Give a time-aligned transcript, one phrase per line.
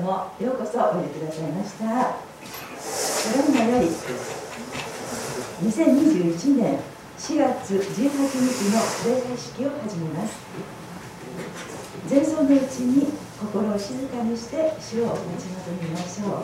[0.00, 2.16] 様ようこそおいでくださいました。
[2.80, 3.88] それにはより
[5.68, 6.80] 2021年
[7.18, 10.34] 4月18日の礼拝式を始めます。
[12.10, 13.06] 前奏のうちに
[13.40, 16.42] 心を静かにして主を待ち望みましょ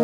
[0.00, 0.03] う。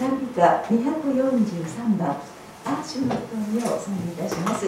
[0.00, 2.16] 賛美歌243番
[2.64, 4.64] 「アーシュの瞳」を賛美いたします。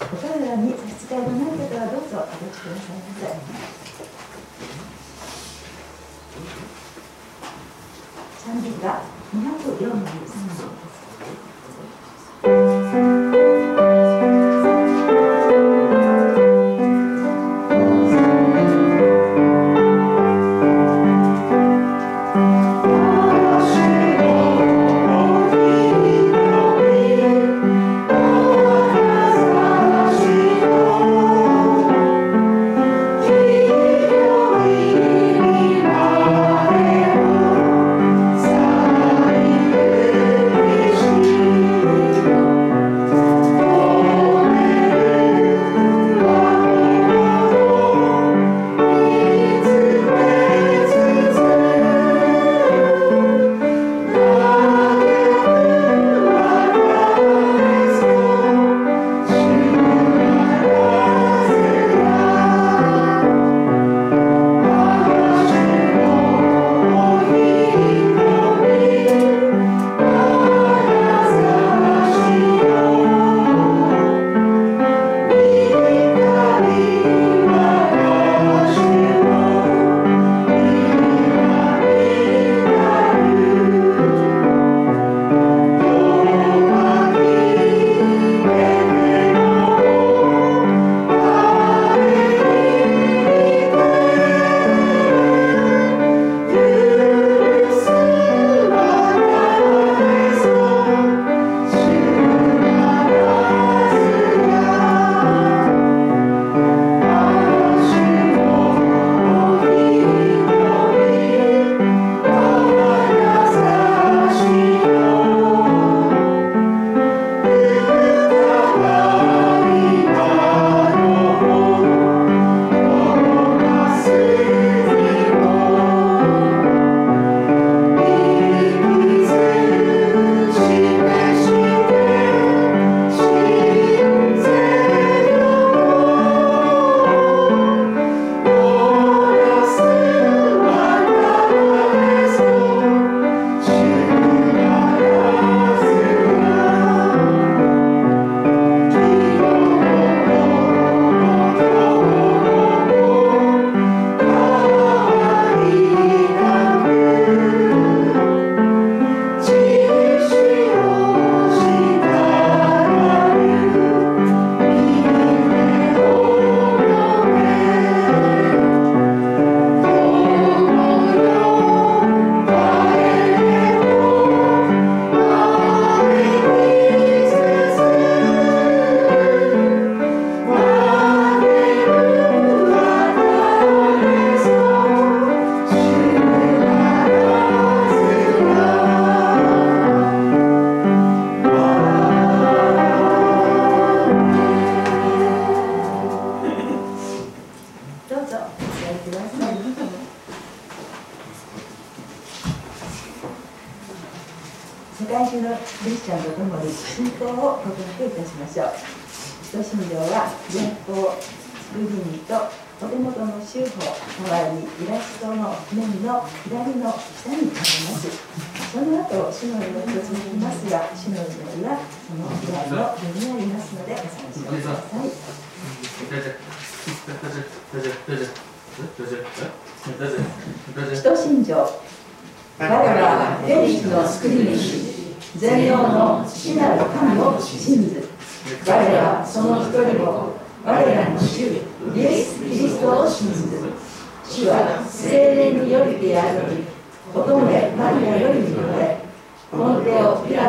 [0.00, 3.02] お体に差し支えのない方はどうぞお立ちください。
[3.02, 3.26] ませ
[8.44, 9.02] 賛美歌
[9.34, 9.82] 243
[10.62, 10.91] 番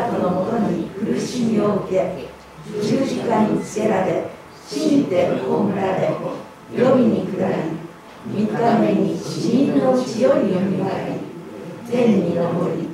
[0.04, 2.28] ラトのもとに苦しみを受け
[2.82, 4.26] 十字架につけられ
[4.68, 6.08] 死にて葬られ
[6.70, 7.54] 黄泉に下り
[8.28, 11.18] 3日目に死人のうちよりよみがえ
[11.88, 12.42] り天に昇
[12.76, 12.88] り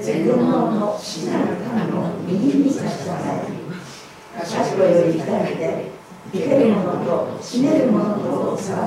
[0.00, 5.90] 全能の死なる神の右に差し支え賢より抱いて
[6.32, 8.80] 生ける者と死ねる者とを裁く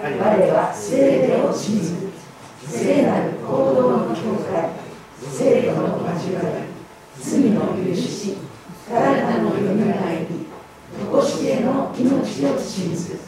[0.00, 2.08] 我は聖霊を信ず
[2.64, 4.77] 聖なる行動の境界
[5.30, 6.78] 聖度の交わり
[7.20, 8.36] 罪の許し
[8.88, 10.46] 体のよみがえり
[11.10, 13.18] 常しえの命を信ず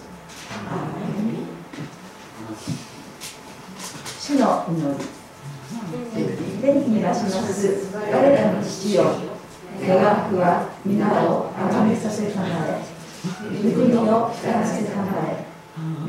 [4.18, 5.20] 主の祈り
[6.62, 9.04] 天気に出します我らの父よ
[9.80, 12.82] 願くは皆をあがめさせたまえ
[13.62, 15.44] 御国を光らせたまえ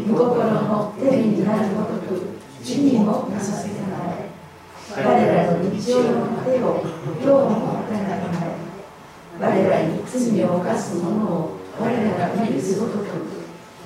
[0.08, 4.21] 御心の天になるごとく地にもなさせたまえ
[4.94, 8.60] 我らの日常の手を今日も与えたまえ
[9.40, 13.06] 我らに罪を犯す者を我らが許すごとく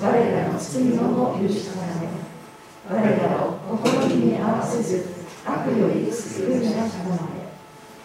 [0.01, 2.09] 我らの罪をも許したまえ
[2.89, 5.05] 我らを心に合わせず
[5.45, 7.19] 悪より救い出したま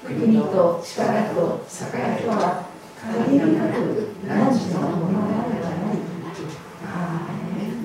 [0.04, 2.66] え国と力と栄とは
[3.00, 6.00] 限りなく何時のものであればなり。
[6.82, 7.80] アーメン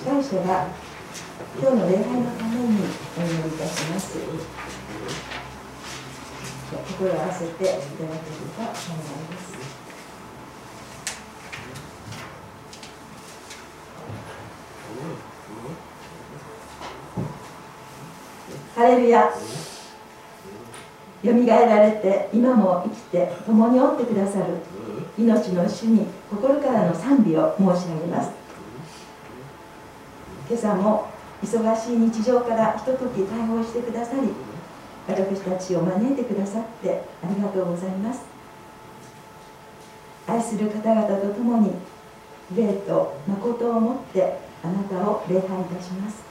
[0.00, 0.66] 司会者が
[1.60, 2.64] 今日の礼拝のために
[3.18, 4.18] お祈りいたします。
[6.88, 7.78] 心を合わせていただけれ
[8.56, 8.96] ば幸い
[9.28, 9.60] です。
[18.74, 19.30] ハレルヤ
[21.22, 24.46] よみがえられて今も生きて共におってくださる
[25.18, 28.39] 命の主に心からの賛美を申し上げます
[30.50, 31.08] 今朝も
[31.40, 34.30] 忙しい日常からひととき対応してくださり
[35.06, 38.22] 私たちを招いてくださってありがとうございます。
[40.26, 41.70] 愛する方々と共に
[42.56, 46.24] 霊と誠をもってあなたを礼拝いたします。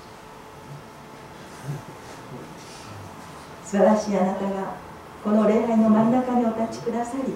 [3.63, 4.75] 素晴らしいあなたが
[5.23, 7.33] この礼拝の真ん中にお立ちくださり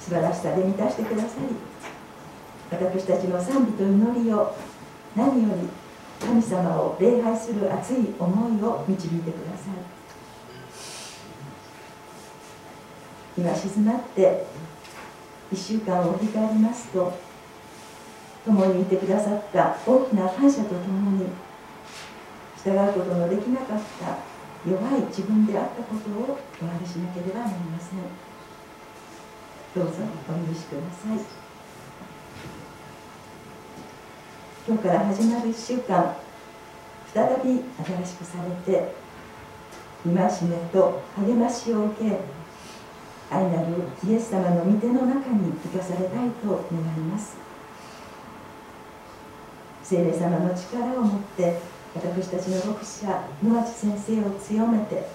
[0.00, 1.56] 素晴らしさで満たしてくださり
[2.70, 4.54] 私たちの賛美と祈りを
[5.16, 5.68] 何より
[6.26, 9.74] 神様を礼拝する熱い思いを導いてください。
[13.36, 14.46] 今静まって
[15.52, 17.12] 1週間を振り返りますと
[18.44, 21.26] 共にいてくださった大きな感謝とともに
[22.56, 24.18] 従うことのできなかった
[24.68, 27.98] 弱い自分であったことをお詫びしなければなりません。
[29.74, 29.92] どうぞ
[30.28, 31.43] お許しください。
[34.66, 36.16] 今日から始まる1週間
[37.12, 38.94] 再び新しくされて
[40.02, 40.14] 戒
[40.48, 42.18] めと励ましを受け
[43.30, 43.66] 愛なる
[44.08, 47.36] イエス様の御手の中に生かされたいと願います。
[49.82, 51.60] 聖霊様の力を持って
[51.94, 55.06] 私たちの牧者野町先生を強めて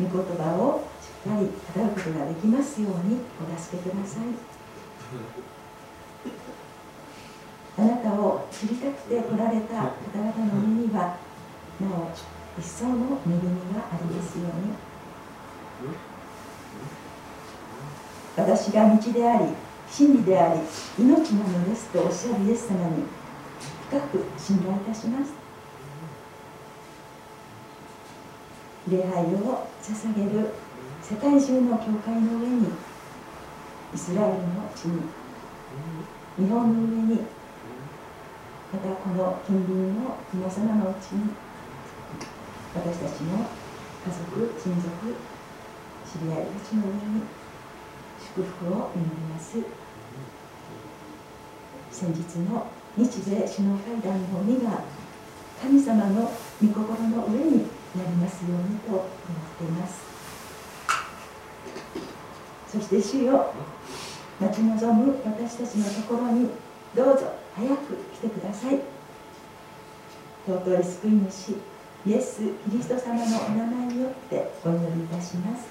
[0.00, 5.59] 御言葉をしっかり語ることができますようにお助けください。
[7.80, 11.16] あなたを知りたくて来られた方々の目には
[11.80, 12.12] なお
[12.60, 14.74] 一層の恵みがありますように。
[18.36, 19.46] 私が道であり
[19.90, 20.60] 真理であり
[20.98, 23.04] 命なのですとおっしゃるイエス様に
[23.88, 25.32] 深く信頼いたします。
[28.88, 30.50] 礼拝を捧げる
[31.02, 32.68] 世界中の教会の上に
[33.94, 35.00] イスラエルの地に
[36.36, 37.39] 日本の上に
[38.72, 41.34] またこの近隣の皆様のうちに
[42.72, 45.16] 私たちの家族親族
[46.06, 47.22] 知り合いたちの上に
[48.22, 49.58] 祝福を祈ります。
[51.90, 54.84] 先日の日米首脳会談のみが
[55.60, 56.30] 神様の
[56.62, 59.04] 御心の上になりますようにと思っ
[59.58, 59.98] ています。
[62.68, 63.52] そして主よ
[64.40, 66.50] 待ち望む私たちのところに
[66.94, 67.39] どうぞ。
[67.56, 68.80] 早く来てください。
[70.46, 71.56] 尊い救い主
[72.06, 75.68] イエス・キリスト様のお名前によってお祈りいたします。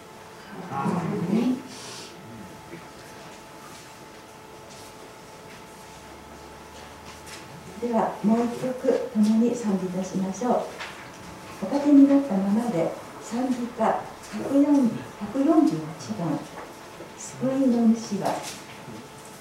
[7.81, 10.61] ではもう一曲共に賛美いたしましょう。
[11.61, 16.39] おかけになったままで賛美歌148番
[17.17, 18.29] 「救いの主は」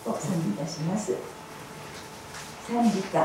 [0.07, 1.13] を賛美いたします
[2.69, 3.19] 賛美歌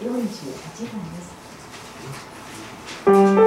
[0.00, 1.20] 148番で
[3.38, 3.43] す。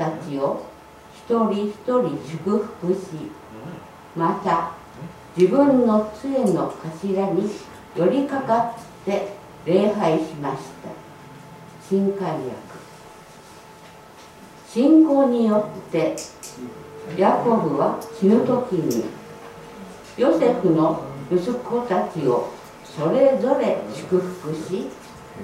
[0.00, 0.64] たちを
[1.14, 2.98] 一人一人祝福し
[4.16, 4.72] また
[5.36, 7.50] 自分の杖の頭に
[7.94, 9.28] 寄りかかって
[9.66, 10.88] 礼拝しました。
[11.86, 12.40] 新海訳
[14.66, 16.16] 信仰によって
[17.18, 19.04] ヤコブは死ぬ時に
[20.16, 22.48] ヨセフの息子たちを
[22.84, 24.86] それぞれ祝福し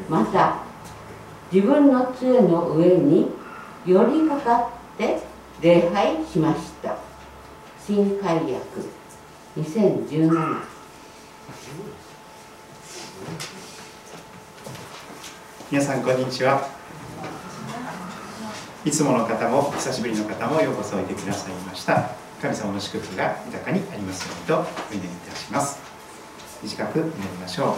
[0.08, 0.62] また
[1.52, 3.26] 自分の杖の上に
[3.86, 5.22] 寄りかかって
[5.62, 6.96] 礼拝しました。
[7.86, 8.50] 新海訳
[9.56, 10.60] 2017
[15.70, 16.68] 皆さんこんにちは。
[18.84, 22.10] いつもの方も久しぶりの方もようこそおいでくださいました。
[22.42, 24.58] 神様の祝福が豊かにありますようにと
[24.90, 25.78] お祈りいたします。
[26.60, 27.76] 短く祈りましょ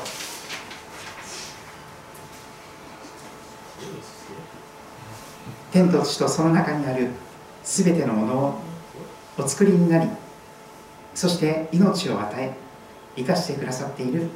[4.14, 4.17] う。
[5.78, 7.10] 天と地とその中にある
[7.62, 8.54] すべてのものを
[9.38, 10.10] お作りになり
[11.14, 12.52] そして命を与え
[13.14, 14.28] 生かしてくださっている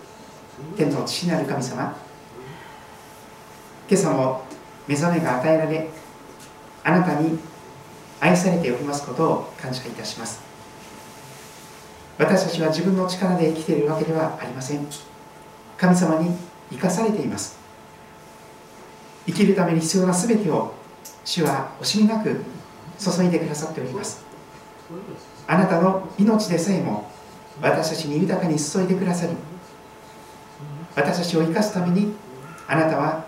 [0.77, 1.97] 天の父なる神様。
[3.89, 4.45] 今朝も
[4.87, 5.89] 目覚めが与えられ
[6.85, 7.37] あなたに
[8.21, 10.41] 愛されておりますことを感謝いたします。
[12.19, 14.87] 私たちは自分の力で生きているわけではありません。
[15.77, 16.37] 神様に
[16.71, 17.59] 生かされています。
[19.27, 20.82] 生きるために必要な全てを
[21.25, 22.43] 主は惜しみなく
[22.99, 24.25] 注いでくださっております。
[25.47, 27.11] あなたの命でさえも
[27.61, 29.33] 私たちに豊かに注いでくださり
[30.95, 32.15] 私たちを生かすために
[32.69, 33.25] あなたは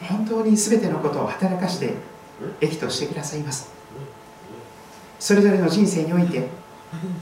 [0.00, 1.94] 本当に全てのことを働かして
[2.60, 3.70] 益としてくださいます。
[5.18, 6.48] それぞれの人生において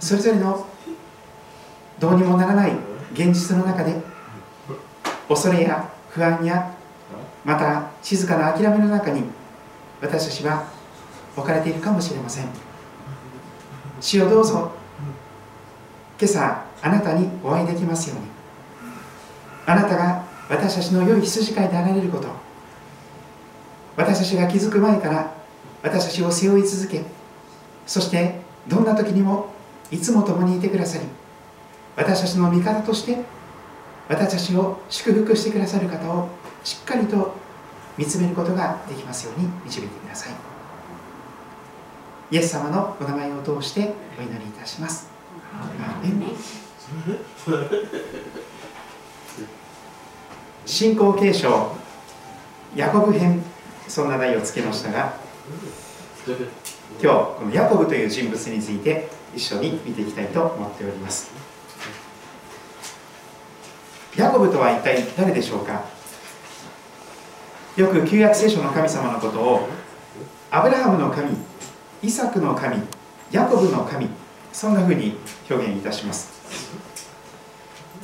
[0.01, 0.67] それぞれの
[2.01, 2.73] どうにもならない
[3.13, 3.95] 現実の中で
[5.29, 6.75] 恐れや不安や
[7.45, 9.23] また静かな諦めの中に
[10.05, 10.69] 私たちは
[11.35, 12.47] 置かれているかもしれません。
[14.03, 14.71] 主をどうぞ。
[16.21, 18.27] 今朝あなたにお会いできますように。
[19.65, 22.29] あなたが私たちの良い羊飼いであられること。
[23.97, 25.33] 私たちが気づく前から
[25.83, 27.03] 私たちを背負い続け
[27.87, 29.53] そしてどんな時にも
[29.91, 31.05] いつも共にいてくださり
[31.97, 33.19] 私たちの味方として
[34.09, 36.29] 私たちを祝福してくださる方を
[36.65, 37.35] しっかりと
[37.97, 40.33] 見つめることができますように導いてください。
[42.31, 45.09] イエス様のお名前を通してお祈りいたします。
[50.67, 51.77] 信仰継承
[52.75, 53.43] ヤコブ編
[53.87, 55.15] そんな題をつけましたが
[56.27, 56.37] 今
[57.01, 61.31] 日このヤコブという人物について一緒に見ていきたいと思っております。
[64.17, 65.94] ヤコブとは一体誰でしょうか？
[67.77, 69.69] よく旧約聖書の神様のことを
[70.51, 71.37] アブラハムの神
[72.03, 72.77] イサクの神
[73.33, 74.09] ヤコブの神
[74.53, 75.17] そんなふうに
[75.51, 76.33] 表現いたします。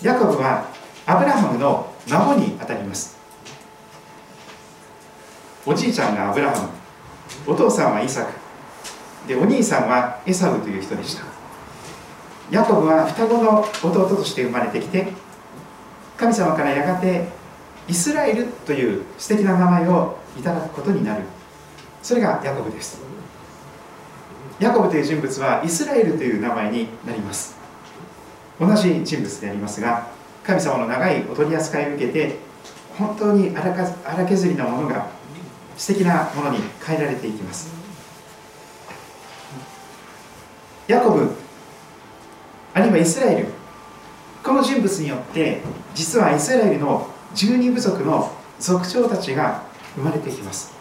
[0.02, 0.66] ヤコブは
[1.06, 3.16] アブラハムの孫にあたります。
[5.64, 6.68] おじいちゃんがアブラハム
[7.46, 8.32] お父さんはイサク
[9.28, 11.22] でお兄さんはエサウという人でした。
[12.50, 15.12] ヤコブは双子の弟として生まれてきて
[16.16, 17.28] 神様からやがて
[17.90, 21.24] イスラエルという素敵な名前をいただくことになる。
[22.04, 23.00] それがヤコブです。
[24.60, 27.56] ヤコブという人物はイスラエルという名前になります。
[28.60, 30.06] 同じ人物でありますが
[30.44, 32.36] 神様の長いお取り扱いを受けて
[32.96, 35.08] 本当に荒削りなものが
[35.76, 37.72] 素敵なものに変えられていきます。
[40.86, 41.32] ヤコブ
[42.72, 43.46] あるいはイスラエル
[44.44, 45.60] この人物によって
[45.92, 49.62] 実はイスラエルの十二部族の族長たちが
[49.94, 50.72] 生まれてきます。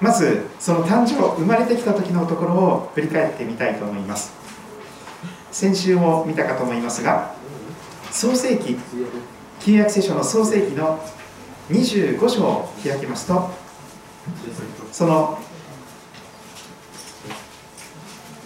[0.00, 4.44] まずその誕生生まれてきた時のところを振り返ってみたいと思います。
[5.54, 7.32] 先週も見たかと思いますが
[8.10, 8.76] 創世記
[9.60, 11.00] 旧約聖書の創世記の
[11.70, 13.50] 25章を開きますと
[14.90, 15.38] その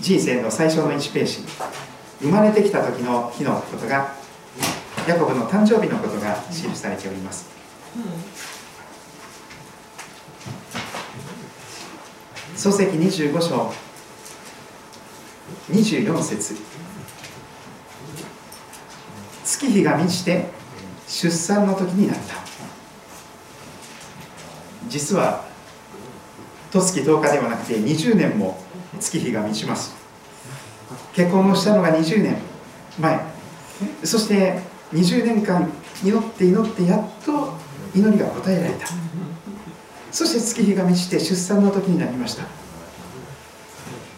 [0.01, 1.39] 人生の最初の1ページ
[2.21, 4.15] 生まれてきた時の日のことが
[5.07, 7.49] ヤコブの誕生日のことが記されております。
[12.57, 13.73] 創世記25章。
[15.71, 16.57] 24節。
[19.45, 20.47] 月日が満ちて
[21.07, 22.35] 出産の時になった。
[24.89, 25.45] 実は
[26.71, 28.61] 十月10日ではなくて20年も
[29.01, 29.95] 月日が満ちます。
[31.15, 32.37] 結婚をしたのが20年
[32.99, 33.21] 前。
[34.05, 34.61] そして
[34.93, 35.71] 20年間
[36.03, 37.55] 祈って祈ってやっと
[37.95, 38.87] 祈りが応えられた。
[40.11, 42.45] そして月日が満ちて出産の時になりました。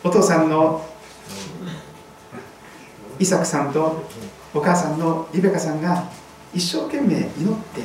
[0.05, 0.87] お父さんの
[3.19, 4.03] イサクさんと
[4.55, 6.09] お母さんのリベカさんが
[6.55, 7.83] 一生懸命祈って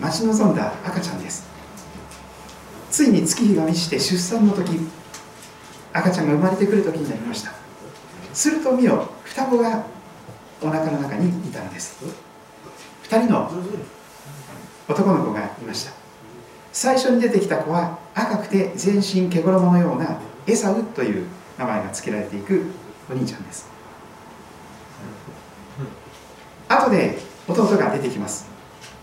[0.00, 1.46] 待ち望んだ赤ちゃんです。
[2.90, 4.78] ついに月日が満ちて出産の時
[5.92, 7.52] 赤ちゃんが生まれてくる時になりました。
[8.32, 9.84] すると見よ双子が
[10.62, 12.04] お腹の中にいたのです。
[13.04, 13.50] 2人の
[14.88, 15.92] 男の子がいました。
[16.72, 21.26] 最初に出てきた子は赤くて全身毛衣のようなエサウという
[21.58, 22.66] 名前が付けられていく
[23.10, 23.66] お兄ちゃんです。
[26.68, 28.46] 後で弟が出てきます。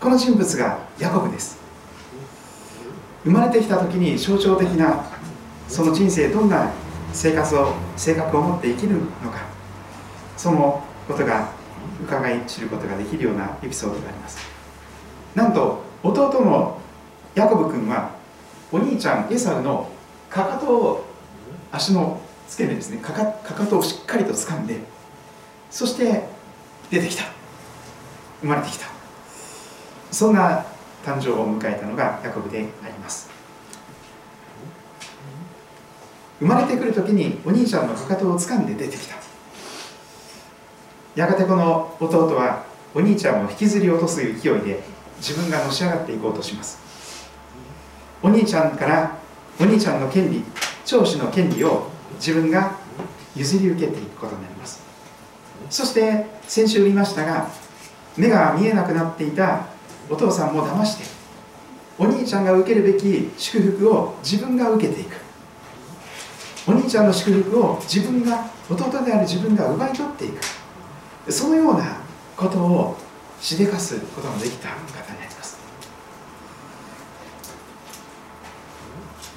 [0.00, 1.58] この人物がヤコブです。
[3.22, 5.04] 生まれてきた時に象徴的な
[5.68, 6.70] その人生どんな
[7.12, 9.40] 生活を性格を持って生きるのか。
[10.36, 11.50] そのことが
[12.02, 14.38] 伺い知ることができるようなエピソードがあります。
[15.34, 16.80] なんと弟の
[17.34, 18.12] ヤコブ君は
[18.72, 19.90] お兄ちゃんエサウの
[20.28, 21.04] かかとを
[21.72, 22.98] 足の付け根ですね。
[22.98, 24.78] かかかかとをしっかりと掴んで
[25.70, 26.28] そして
[26.90, 27.24] 出てきた。
[28.40, 28.86] 生まれてきた。
[30.10, 30.64] そんな
[31.04, 33.30] 誕生を迎えたのがヤコブであります。
[36.40, 39.19] 生まれてくる時にお兄ちゃんのかかとを掴んで出てきた。
[41.14, 44.82] やがてこの弟はお兄ちゃんを引きずり落とす勢いで
[45.18, 46.78] 自分がのし上がっていこうとします。
[48.22, 49.16] お兄ちゃんから
[49.58, 50.42] お兄ちゃんの権利
[50.84, 52.76] 長子の権利を自分が
[53.34, 54.80] 譲り受けていくことになります。
[55.68, 57.48] そして先週言いましたが
[58.16, 59.66] 目が見えなくなっていた
[60.08, 61.04] お父さんも騙して
[61.98, 65.16] お兄ちゃんが受けるべき祝福を自分が受けていく。
[66.66, 70.59] お兄ちゃんの祝福を自分が弟である自分が奪い取っていく。
[71.30, 71.96] そのような
[72.36, 72.96] ことを
[73.40, 74.74] しでかすことのできた方
[75.12, 75.58] になります。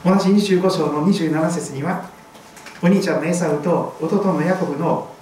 [0.06, 2.10] 同じ25章の27節には
[2.82, 5.14] お兄ちゃんのエサウと弟のヤコブの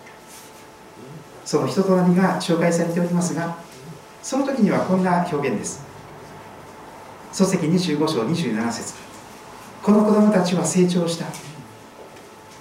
[1.45, 3.57] その人となりが紹介されておりますが
[4.23, 5.83] その時にはこんな表現です。
[7.31, 7.57] 漱石
[7.95, 8.93] 25章27節。
[9.81, 11.25] この子供たちは成長した。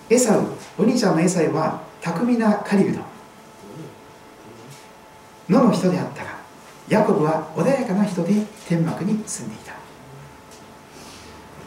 [0.09, 0.45] エサウ
[0.79, 3.10] お兄ちゃんのエサウは巧みな狩人。
[5.51, 6.31] 野の人であったが
[6.89, 8.33] ヤコブは穏やかな人で
[8.69, 9.75] 天幕に住んでいた。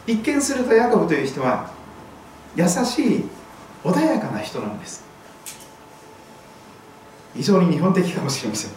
[0.06, 1.70] 一見するとヤコブという人は
[2.56, 3.24] 優しい
[3.82, 5.04] 穏やかな人なんです。
[7.34, 8.70] 非常に日本的かもしれません。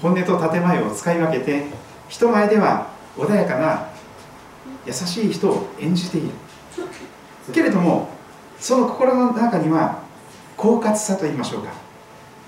[0.00, 1.64] 本音と建前を使い分けて
[2.08, 3.88] 人前では穏やかな
[4.86, 6.28] 優しい人を演じている。
[7.52, 8.08] けれども
[8.58, 10.02] その心の中には
[10.56, 11.72] 狡猾さと言いましょうか。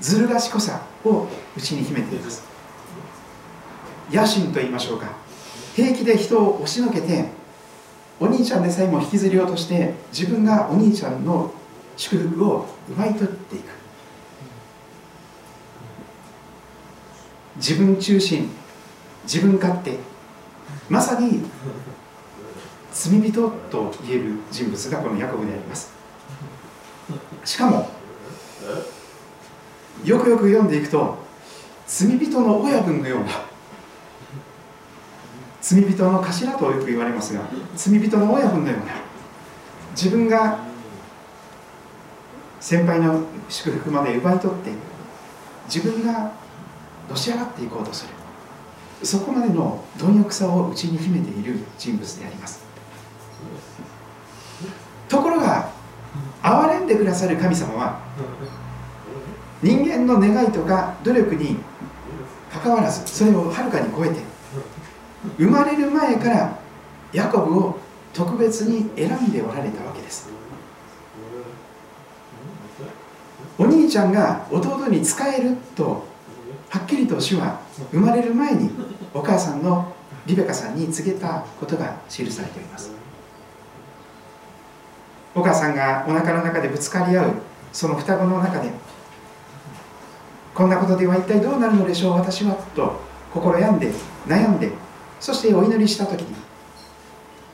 [0.00, 2.44] ずる賢さを内に秘めています。
[4.10, 5.08] 野心と言いましょうか。
[5.74, 7.28] 平気で人を押しのけて
[8.18, 11.52] お兄ちゃんでさえも引きずり落として自分がお兄ちゃんの
[11.96, 13.64] 祝福を奪い取っていく。
[17.56, 18.50] 自分中心
[19.24, 19.98] 自分勝手。
[20.88, 21.42] まさに
[22.92, 25.92] 罪人と言える人物がこのヤコブであります。
[27.44, 27.90] しかも
[30.04, 31.18] よくよく読んでいくと
[31.86, 33.26] 罪人の親分のような
[35.60, 37.42] 罪人の頭とよく言われますが
[37.74, 38.92] 罪人の親分のような
[39.92, 40.58] 自分が
[42.60, 44.70] 先輩の祝福まで奪い取って
[45.72, 46.32] 自分が
[47.08, 48.12] のし上がっていこうとする。
[49.02, 52.64] そこまでの貪欲さを内に秘めている人物であります。
[55.08, 55.70] ところが
[56.42, 58.00] 憐れんでくださる神様は
[59.62, 61.56] 人間の願いとか努力に
[62.52, 64.20] かかわらずそれをはるかに超えて
[65.38, 66.58] 生まれる前から
[67.12, 67.78] ヤコブを
[68.12, 70.28] 特別に選んでおられたわけです。
[73.58, 76.06] お兄ちゃんが弟に仕えると
[76.68, 78.70] はっきりと主は生まれる前に
[79.14, 79.94] お母さんの
[80.26, 82.90] リベカさんに告げたことが記されております。
[85.34, 87.32] お母さんがお腹の中でぶつかり合う
[87.72, 88.70] その双子の中で
[90.56, 92.98] こんなことでは一体どうなるのでしょう私はと
[93.30, 93.92] 心病んで
[94.26, 94.72] 悩んで
[95.20, 96.34] そしてお祈りした時に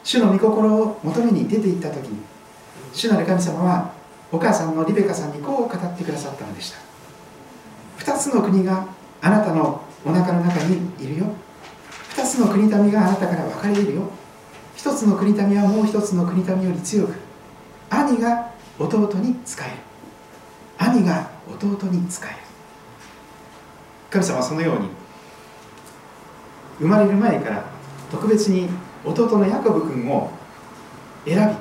[0.04, 2.18] 主の御心を求めに出て行った時に
[2.92, 3.92] 主なる神様は
[4.30, 6.78] お母さんのリベカさんにこう語ってくださったのでした。
[7.98, 8.86] 2つの国が
[9.20, 11.26] あなたのお腹の中にいるよ。
[12.14, 14.02] 2つの国民があなたから分かれるよ。
[14.76, 17.14] 1つの国民はもう1つの国民より強く
[17.90, 19.70] 兄が弟に仕える。
[20.78, 22.51] 兄が弟に仕える。
[24.12, 24.90] 神様はそのように
[26.78, 27.64] 生まれる前から
[28.10, 28.68] 特別に
[29.06, 30.30] 弟のヤコブ君を
[31.24, 31.54] 選び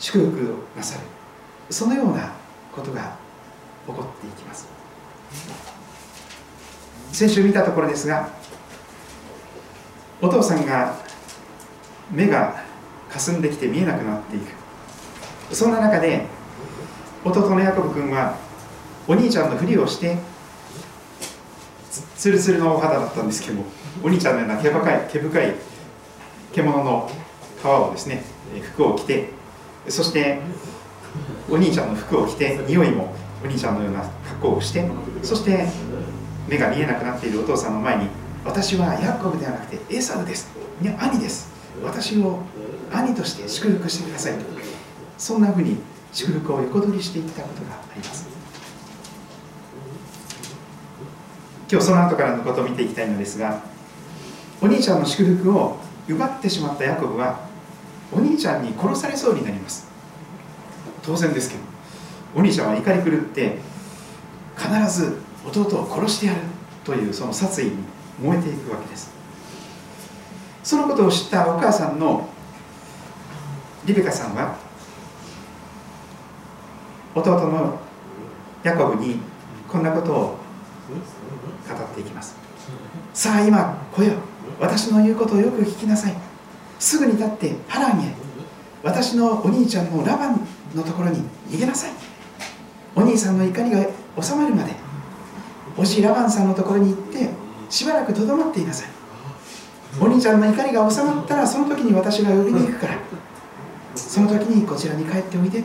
[0.00, 1.04] 祝福をなさる。
[1.70, 2.32] そのような
[2.74, 3.16] ことが
[3.86, 4.66] 起こっていきます。
[7.12, 8.28] 先週見たところですが
[10.20, 10.96] お父さんが
[12.10, 12.64] 目が
[13.10, 15.54] 霞んできて見えなくなっていく。
[15.54, 16.26] そんな中で
[17.24, 18.36] 弟のヤコブ君は
[19.06, 20.16] お兄ちゃんのふりをして
[22.18, 23.62] ツルツルのお肌だったんですけど
[24.02, 25.54] お兄ちゃんのような毛深い毛深い
[26.52, 27.10] 獣の
[27.62, 28.22] 皮をですね
[28.74, 29.30] 服を着て
[29.88, 30.40] そして
[31.48, 34.86] お兄ちゃんの服を着て匂いもお兄ちゃんのような格好をして
[35.22, 35.66] そして
[36.48, 38.08] 目が見えなくなっているお父さんの前に
[38.44, 40.48] 私はヤコブではなくてエサウです。
[40.80, 41.50] 兄です。
[41.84, 42.40] 私を
[42.90, 44.44] 兄として祝福してくださいと。
[45.18, 45.76] そんなふうに
[46.12, 48.37] 祝福を横取りしていったことがあります。
[51.70, 53.62] 今日その後からのことを見ていきたいのですが
[54.60, 55.76] お兄ちゃんの祝福を
[56.08, 57.46] 奪ってしまったヤコブは
[58.10, 59.86] お兄ちゃんに殺されそうになります。
[61.02, 61.62] 当然ですけど
[62.34, 63.58] お兄ちゃんは怒り狂って
[64.56, 66.40] 必ず弟を殺してやる
[66.84, 67.72] というその殺意に
[68.22, 69.10] 燃えていくわけです。
[70.64, 72.28] そのことを知ったお母さんの
[73.84, 74.56] リベカさんは
[77.14, 77.78] 弟の
[78.62, 79.20] ヤコブに
[79.68, 80.37] こんなことを
[80.88, 82.36] 語っていきます。
[83.14, 84.12] さあ今来よ
[84.60, 86.14] 私の言うことをよく聞きなさい。
[86.78, 88.14] すぐに立ってハランへ。
[88.82, 90.40] 私のお兄ちゃんのラバン
[90.74, 91.92] のところに逃げなさい。
[92.94, 93.86] お兄さんの怒りが
[94.20, 94.72] 収まるまで。
[95.76, 97.30] おじラバンさんのところに行って
[97.70, 98.88] しばらくとどまっていなさい。
[100.00, 102.98] お兄ちゃんの怒りが収まったらその時に私が呼びに行くから。
[103.94, 105.64] その時にこちらに帰っておいで。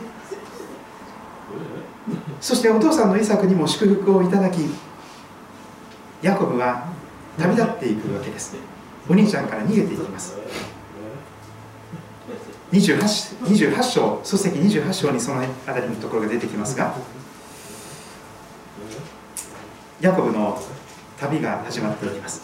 [2.40, 4.58] そしてお父さんのイサクにも祝福をいただき
[6.24, 6.90] ヤコブは
[7.38, 8.56] 旅立っていくわけです。
[9.06, 10.38] お兄ちゃんから逃げていきます。
[12.72, 16.96] 28, 28章書籍28章にその辺りのところが出てきますが
[20.00, 20.58] ヤコブの
[21.20, 22.40] 旅が始まっていきます。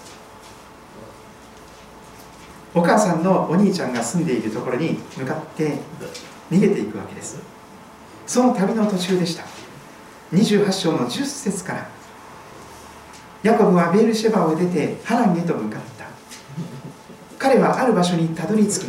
[2.74, 5.78] お母さんのお兄ちゃんが住んでいるところに向かって
[6.50, 7.40] 逃げていくわけです。
[8.26, 9.44] その旅の途中でした。
[10.34, 11.99] 28章の10節から
[13.42, 16.06] ヤコブはベールシェバを出てハランへと向かった。
[17.38, 18.86] 彼はある場所にたどり着き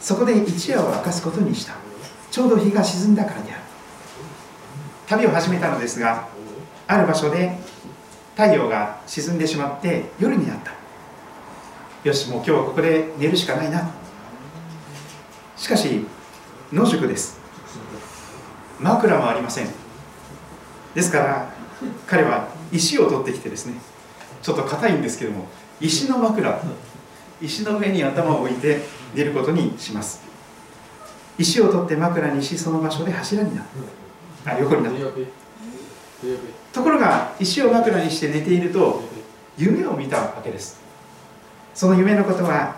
[0.00, 1.74] そこで一夜を明かすことにした。
[2.30, 3.62] ちょうど日が沈んだからである。
[5.06, 6.26] 旅を始めたのですが
[6.88, 7.56] ある場所で
[8.36, 10.72] 太陽が沈んでしまって夜になった。
[12.02, 13.90] よしもう今日はここで寝るしかないな。
[15.56, 16.04] しかし
[16.72, 17.38] 野宿です。
[18.80, 19.68] 枕もありません。
[20.94, 21.48] ですから
[22.08, 23.74] 彼は石を取ってきてですね
[24.42, 25.46] ちょっと硬いんですけども
[25.80, 26.60] 石の枕
[27.40, 28.80] 石の上に頭を置いて
[29.14, 30.22] 寝ることにします。
[31.36, 33.68] 石を取って枕にしその場所で柱になる。
[34.46, 34.96] あ横になる。
[36.72, 39.02] ところが石を枕にして寝ていると
[39.58, 40.80] 夢を見たわけです。
[41.74, 42.76] その夢のことは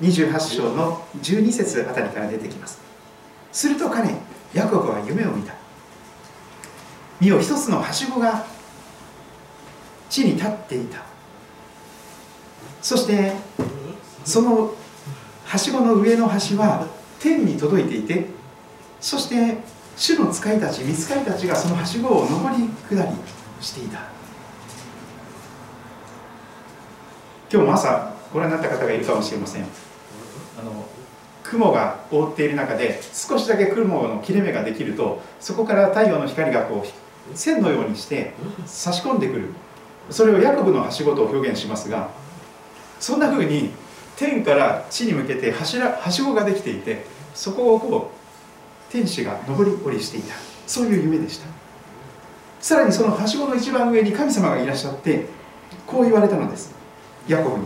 [0.00, 2.80] 28章の12節あたりから出てきます。
[3.52, 4.14] すると彼
[4.54, 5.54] ヤコブは夢を見た。
[7.20, 8.46] 見よ一つのはしごが
[10.10, 11.02] 地に立っていた。
[12.82, 13.32] そして
[14.24, 14.74] その
[15.46, 16.86] はしごの上の端は
[17.18, 18.26] 天に届いていて
[19.00, 19.58] そして
[19.96, 23.10] 主の使いたち見つかりたちがそのはしごを上り下り
[23.60, 24.00] していた。
[27.52, 29.62] 今日も朝ご覧になった方がいるかもしれません。
[29.62, 30.86] あの
[31.42, 38.34] 雲が覆っている中で少しだけ雲の切れ目ができるとそこから太陽の光がこう線のようにして
[38.66, 39.48] 差し込んでくる。
[40.10, 42.10] それをヤコブのはしごと表現しますが
[42.98, 43.70] そんな風に
[44.16, 50.34] 天から地に向けて柱はしごができていてそこをこう天使が上り下りしていた。
[50.66, 51.46] そういう夢でした。
[52.60, 55.26] さらにそのはしごの一番上に神様がいらっしゃって
[55.86, 56.74] こう言われたのです。
[57.26, 57.64] ヤコブに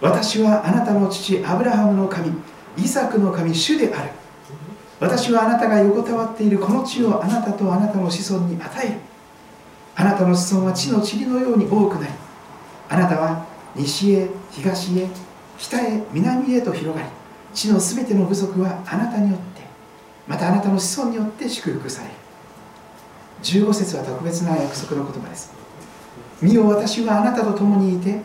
[0.00, 2.32] 私はあなたの父アブラハムの神
[2.76, 4.10] イサクの神主である。
[5.00, 8.96] 私はあなたが横たわっているこの地をあなたとあなたの子孫に与える。
[9.96, 12.12] あなたの子孫は地の塵のように多くなり
[12.88, 15.08] あなたは西へ東へ
[15.58, 17.08] 北へ南へと広がり
[17.52, 19.62] 地のすべての部族はあなたによって
[20.26, 22.14] またあなたの子孫によって祝福される。
[23.42, 25.52] 15節は特別な約束の言葉です。
[26.42, 28.20] 見よ私はあなたと共にいて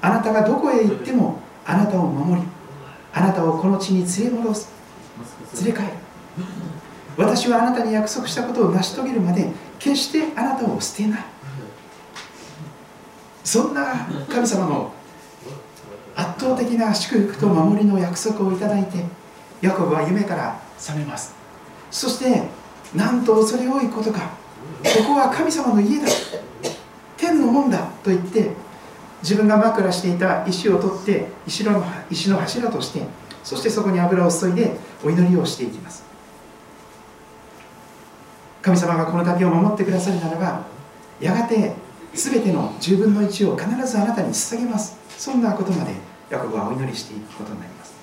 [0.00, 2.46] あなたがどこへ行ってもあなたを守り
[3.12, 4.68] あなたをこの地に連れ戻す。
[5.64, 5.88] 連れ帰る。
[7.16, 11.24] 私はあなたに約束したことを成し遂げるまで決してあなたを捨てない。
[13.44, 14.92] そんな神様の
[16.14, 19.04] 圧倒的な祝福と守りの約束をいただいて
[19.60, 21.34] ヤコブは夢から覚めます。
[21.90, 22.42] そして
[22.94, 24.30] なんと恐れ多いことか
[24.82, 26.08] ここは神様の家だ。
[27.16, 28.50] 天の門だと言って
[29.22, 33.02] 自分が枕していた石を取って石の石の柱として
[33.42, 36.05] そしてそこに油を注いでお祈りをしていきます。
[38.66, 40.66] 神様がこの旅を守ってくださるならば
[41.20, 41.72] やがて
[42.14, 44.98] 全ての10分の1を必ずあなたに捧げます。
[45.16, 45.92] そんなことまで
[46.30, 47.94] ヤコブはお祈りしていくことになります。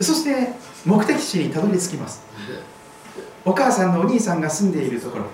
[0.00, 0.52] そして
[0.86, 2.22] 目的地にたどり着きます。
[3.44, 5.24] お母さんのお兄さんが住んでいるところ。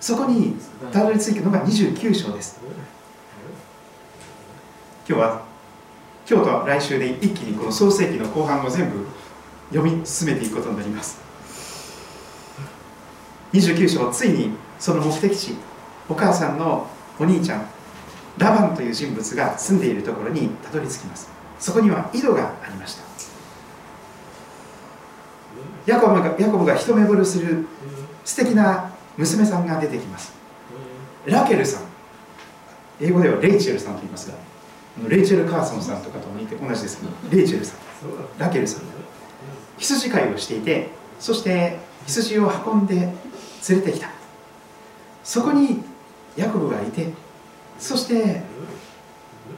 [0.00, 0.54] そこに
[0.92, 2.60] たどり着くのが29章です。
[5.08, 5.42] 今日は
[6.30, 9.04] 今日と来週で一気にこの創世記の後半を全部
[9.72, 11.31] 読み進めていくことになります。
[13.52, 15.54] 29章ついにその目的地
[16.08, 16.86] お母さんの
[17.18, 17.66] お兄ちゃん
[18.38, 21.30] ラバンという人物が住んでいるところにたどり着きます。
[21.58, 23.02] そこには井戸がありました。
[25.86, 27.66] ヤコブがヤコブが一目惚れする
[28.24, 30.32] 素敵な娘さんが出てきます。
[31.26, 31.82] ラケルさん。
[33.00, 34.36] 英語ではレイチェルさんと言いますが
[35.08, 37.78] レイチェル・カーソンさんとかと似て同じですけどレイチェルさん。
[38.38, 38.84] ラケルさん。
[39.78, 43.12] 羊飼いをしていてそして羊を運んで
[43.68, 44.10] 連れてきた。
[45.24, 45.82] そこに
[46.36, 47.12] ヤコブがいて
[47.78, 48.42] そして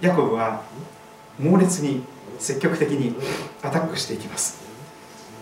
[0.01, 0.63] ヤコブは
[1.39, 2.05] 猛烈に
[2.39, 3.15] 積極的に
[3.63, 4.63] アタックしていきます。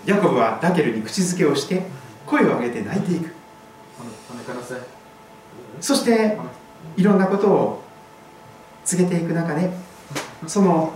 [0.06, 1.82] ヤコブはラケルに口づけをして
[2.26, 3.32] 声を上げて泣いていく。
[5.80, 6.38] そして
[6.96, 7.82] いろんなことを
[8.84, 9.70] 告げていく中で
[10.46, 10.92] その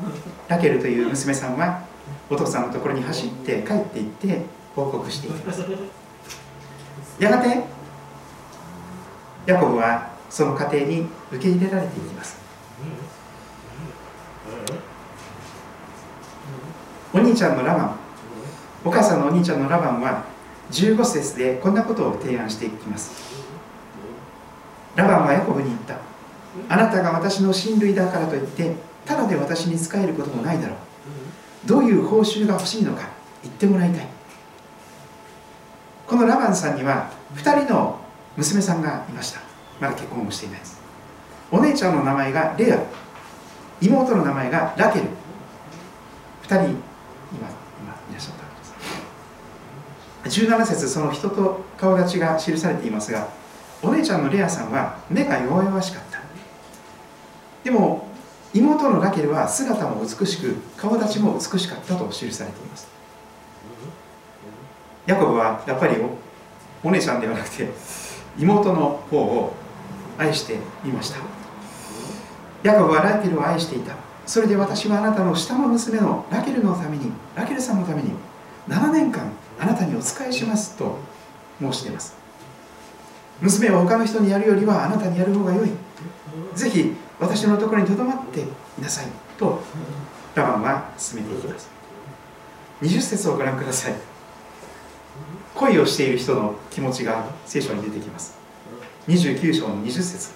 [0.49, 1.85] ラケルという娘さんは
[2.29, 4.43] お父さんのところに走って帰っていって
[4.75, 5.62] 報告していきます
[7.19, 7.64] やがて
[9.47, 12.37] ヤコブはその家庭に受け入れられていきます。
[17.14, 17.97] お兄ちゃんのラバン
[18.85, 20.25] お母さんのお兄ちゃんのラバンは
[20.71, 23.12] 15節でこんなことを提案していきます。
[24.95, 25.97] ラバンはヤコブに言った。
[26.69, 30.77] あなたが私の親類だからといってただで私に仕えることもないだろう。
[31.67, 33.09] どういう報酬が欲しいのか
[33.43, 34.16] 言ってもらいたい。
[36.07, 37.98] このラバンさんには2人の
[38.36, 39.40] 娘さんがいました。
[39.80, 40.80] まだ結婚もしていないです。
[41.50, 42.80] お姉ちゃんの名前がレア。
[43.80, 45.07] 妹の名前がラケル。
[45.07, 45.09] 2
[46.44, 46.76] 人今今い
[48.12, 48.48] らっしゃったわ
[50.22, 50.40] けです。
[50.46, 53.28] 17節その人と顔立ちが記されていますが
[53.82, 56.20] お姉ちゃんのレアさんは目が弱々しかった。
[57.64, 58.07] でも
[58.54, 62.95] 妹のラケルは姿も美しく顔立ちも美しかったと記されています。
[65.07, 65.96] ヤコブはやっぱり
[66.82, 67.68] お姉ちゃんではなくて
[68.38, 69.54] 妹の方を
[70.18, 71.18] 愛していました。
[72.62, 73.94] ヤコブはラケルを愛していた。
[74.26, 78.11] それで私はあなたの下の娘のラケルのためにラケルさんのために
[78.68, 79.30] 7年間
[79.61, 80.98] あなたにお仕えしますと
[81.61, 82.16] 申しています。
[83.40, 85.70] 娘は他の人にやるよりはあなたにやる方が良い。
[86.54, 88.46] ぜひ私のところにとどまってい
[88.82, 89.07] なさい
[89.38, 89.62] と
[90.34, 91.68] ラバンは進めていきます。
[92.82, 94.16] 20節をご覧ください。
[95.57, 98.36] 恋をしている人の気持ちが聖書に出てきます。
[99.09, 100.30] 29章の20節。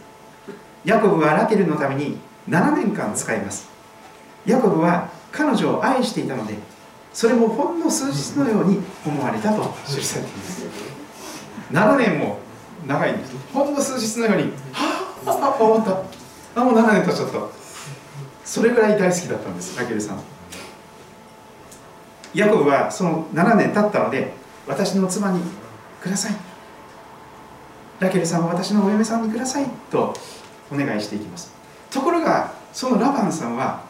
[0.84, 2.18] ヤコブはラケルのために
[2.48, 3.68] 7年間使います。
[4.46, 6.54] ヤコブは彼女を愛していたので
[7.12, 10.66] それもほんの数日のように思われたと記されています。
[11.70, 12.38] 7年も
[12.86, 13.34] 長いんです。
[13.52, 15.84] ほんの数日のようにはあああ終わっ
[16.54, 16.60] た。
[16.60, 17.38] あもう7年経っちゃった。
[18.44, 20.20] それぐらい大好きだったんですラケルさん。
[22.32, 24.32] ヤコブはその7年経ったので
[24.70, 25.40] 私の妻に
[26.00, 26.36] ください。
[27.98, 30.14] ラケルさんは私のお嫁さんにくださいと
[30.72, 31.52] お願いしていきます。
[31.90, 33.82] ところがそのラバンさんは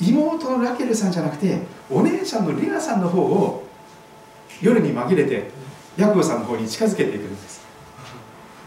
[0.00, 1.58] 妹のラケルさんじゃなくて
[1.90, 3.64] お姉ちゃんのレアさんの方を
[4.62, 5.50] 夜に紛れて
[5.96, 7.60] ヤコブさんの方に近づけていくんです。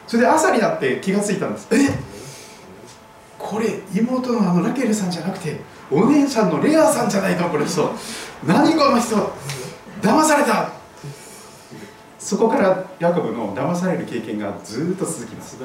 [0.07, 1.67] それで朝になって気がついたんです。
[1.71, 1.89] え
[3.39, 5.59] これ妹のあのラケルさんじゃなくて
[5.91, 7.91] お姉ちゃんのレアさんじゃないかこれ人。
[8.45, 9.15] 何この人。
[10.01, 10.84] 騙された。
[12.25, 15.59] そこからヤコブの騙される経験がずっと続きます。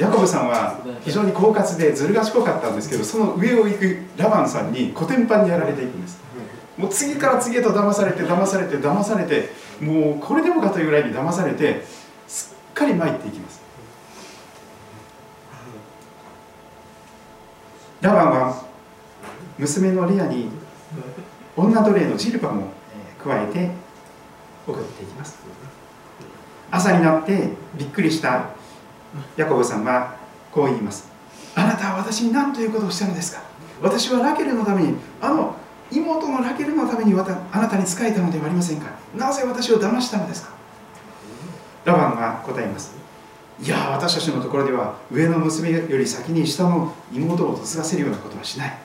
[0.00, 6.18] ヤコブさんは非常に狡猾でずる賢かったんですけどその上を行くラバンさんにコテンパンにやられていくんです。
[6.78, 11.84] もう次から次へと騙されて騙されて騙されてもうこれでもかというぐらいに騙されて
[12.26, 13.60] すっかり参っていきます。
[18.00, 18.64] ラバンは
[19.58, 20.48] 娘のレアに
[21.54, 22.68] 女奴隷のジルパも
[23.22, 23.85] 加えて
[24.66, 25.38] 送っていきます。
[26.70, 28.50] 朝になってびっくりした
[29.36, 30.16] ヤコブさんは
[30.52, 31.08] こう言います。
[31.54, 33.42] あなたは私に何ということをしたのですか？
[33.80, 35.54] 私はラケルのためにあの
[35.90, 37.16] 妹のラケルのためにあ
[37.60, 38.90] なたに仕えたのではありませんか？
[39.16, 40.50] なぜ私を騙したのですか？
[41.84, 42.96] ラバンは答えます。
[43.62, 48.78] いや私たちのところでは上の娘より先に下の妹を嫁がせるようなことはしない。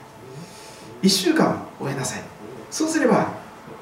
[1.02, 2.22] 1週間終えなさい。
[2.70, 3.32] そうすれば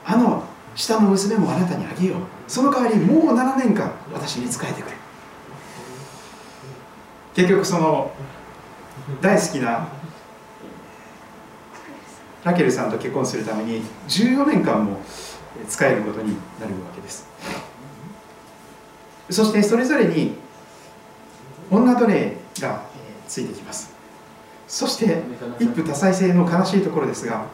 [0.05, 0.43] あの
[0.75, 2.19] 下の娘もあなたにあげよう。
[2.49, 4.97] その代わりもう7年間私に仕えてくれ。
[7.35, 8.13] 結局その
[9.21, 9.89] 大好きな
[12.45, 15.01] ラケルさんと結婚するために14年間も
[15.69, 17.29] 使えることになるわけです。
[19.29, 20.37] そしてそれぞれに
[21.71, 22.83] 女奴隷が
[23.29, 23.93] ついてきます。
[24.67, 25.23] そして
[25.59, 27.45] 一夫多妻制の悲しいところですが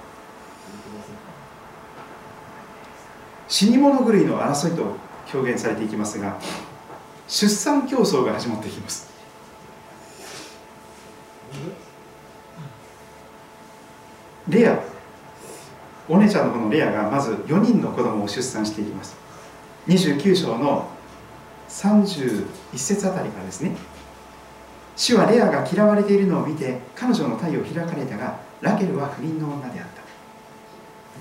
[3.48, 4.96] 死に物狂いの争いと
[5.32, 6.38] 表現されていきますが
[7.28, 9.10] 出産競争が始まっていきます。
[14.48, 14.78] レア。
[16.08, 19.16] お姉ちゃんのこのレアがまず4人の子供を出産していきます。
[19.88, 20.88] 29章の
[21.68, 23.76] 31節あたりからですね。
[24.94, 29.86] 主はレアが嫌われているのを見て彼女の体を開かれたがラケルは不倫の女であっ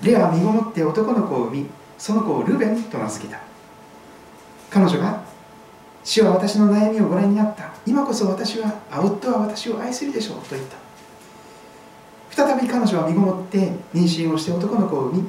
[0.00, 0.06] た。
[0.06, 1.66] レアは身ごもって男の子を産み
[1.98, 3.40] その子をルベンと名付けた。
[4.70, 5.22] 彼女が
[6.04, 7.70] 主は私の悩みをご覧になった。
[7.86, 10.76] 今こそ私はあ夫は私を愛するでしょうと言った。
[12.30, 15.28] 再び彼女は身ごもって妊娠をして男の子を産み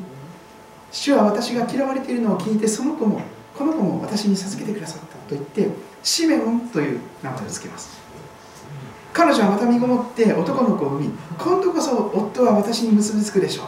[0.92, 3.22] 主は私が嫌われているのを聞いてその子も
[3.58, 5.70] この子も私に授けてくださったと言って
[6.04, 7.98] シメオンという名前を付けます。
[9.14, 13.66] 彼女はまた身ごもって男の子を産み今度こそ夫は私に結びつくでしょう。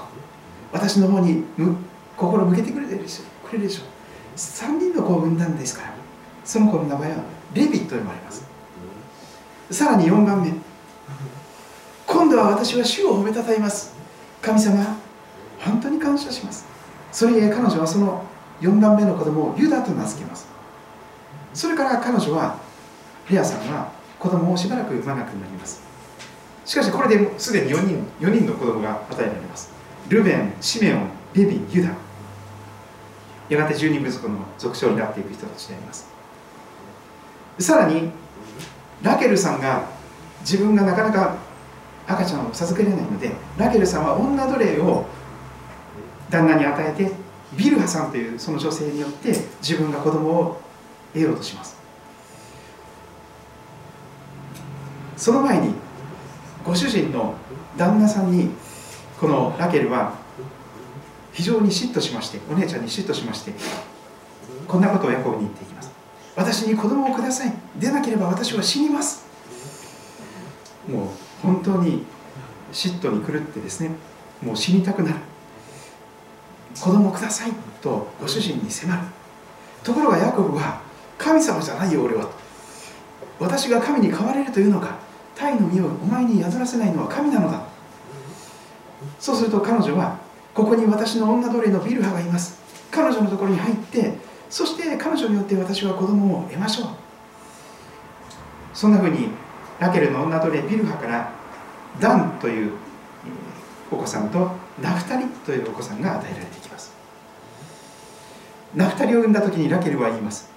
[0.74, 1.43] 私の方に
[2.20, 3.47] 心向けてくれるでしょ。
[3.47, 3.84] くれるでしょ。
[3.84, 3.86] う
[4.36, 5.93] 3人の子を産んだんですから。
[6.43, 7.17] その子の名前は
[7.53, 8.45] レビと呼ばれます。
[9.72, 10.53] さらに4番目。
[12.05, 13.93] 今度は私は主を褒めたたえます。
[14.41, 14.97] 神様
[15.59, 16.65] 本当に感謝します。
[17.11, 18.24] それゆえ彼女はその
[18.61, 20.47] 4番目の子供をユダと名付けます。
[21.53, 22.57] それから彼女は
[23.30, 25.82] レアさんは子供をしばらく産まなくなります。
[26.65, 29.72] しかしこれですでに4人 ,4 人の子供が与えられます。
[30.09, 32.09] ルベン、シメオン、レビ、ユダ。
[33.50, 36.08] やがて十人部族の族長になっていく人たちであります。
[37.60, 38.12] さらに
[39.02, 39.84] ラケルさんが
[40.41, 41.36] 自分がなかなか
[42.08, 45.06] 赤ちゃんを授けられないのでラケルさんは女奴隷を
[46.30, 47.12] 旦那に与えて
[47.58, 50.62] ビルハさんというその女性によって自分が子供を
[51.14, 51.78] 得ようとします。
[55.18, 55.74] その前に
[56.64, 57.34] ご主人の
[57.76, 58.52] 旦那さんに
[59.20, 60.14] このラケルは
[61.40, 63.54] 非常に嫉妬しましてお姉ちゃんに嫉妬しまして
[64.68, 65.90] こんなことをヤコブに言っていきます。
[66.36, 67.54] 私に子供をください。
[67.80, 69.26] でなければ私は死にます。
[70.90, 71.08] もう
[71.42, 72.04] 本当に
[72.74, 73.92] 嫉妬に狂ってですね
[74.42, 75.16] もう死にたくなる。
[76.78, 77.52] 子供ください。
[77.82, 79.02] とご主人に迫る。
[79.82, 80.82] ところがヤコブは
[81.18, 82.30] 神様じゃないよ俺は。
[83.40, 84.98] 私が神に変われるというのか。
[85.36, 87.62] タイの身をお前に宿らせないのは神なのだ。
[89.22, 92.60] そうすると彼女はここに私の女奴隷のビルハがいます。
[92.91, 94.14] 彼女のところに入って
[94.50, 96.88] そして彼女によって私は子供を得ましょう。
[98.74, 99.30] そんなふうに
[99.80, 101.32] ラケルの女奴隷ビルハから
[102.00, 102.72] ダンという
[103.91, 106.93] お子さんとナフタリというお子さんが与えられていきます。
[108.76, 110.50] ナフタリを産んだ時にラケルは言います。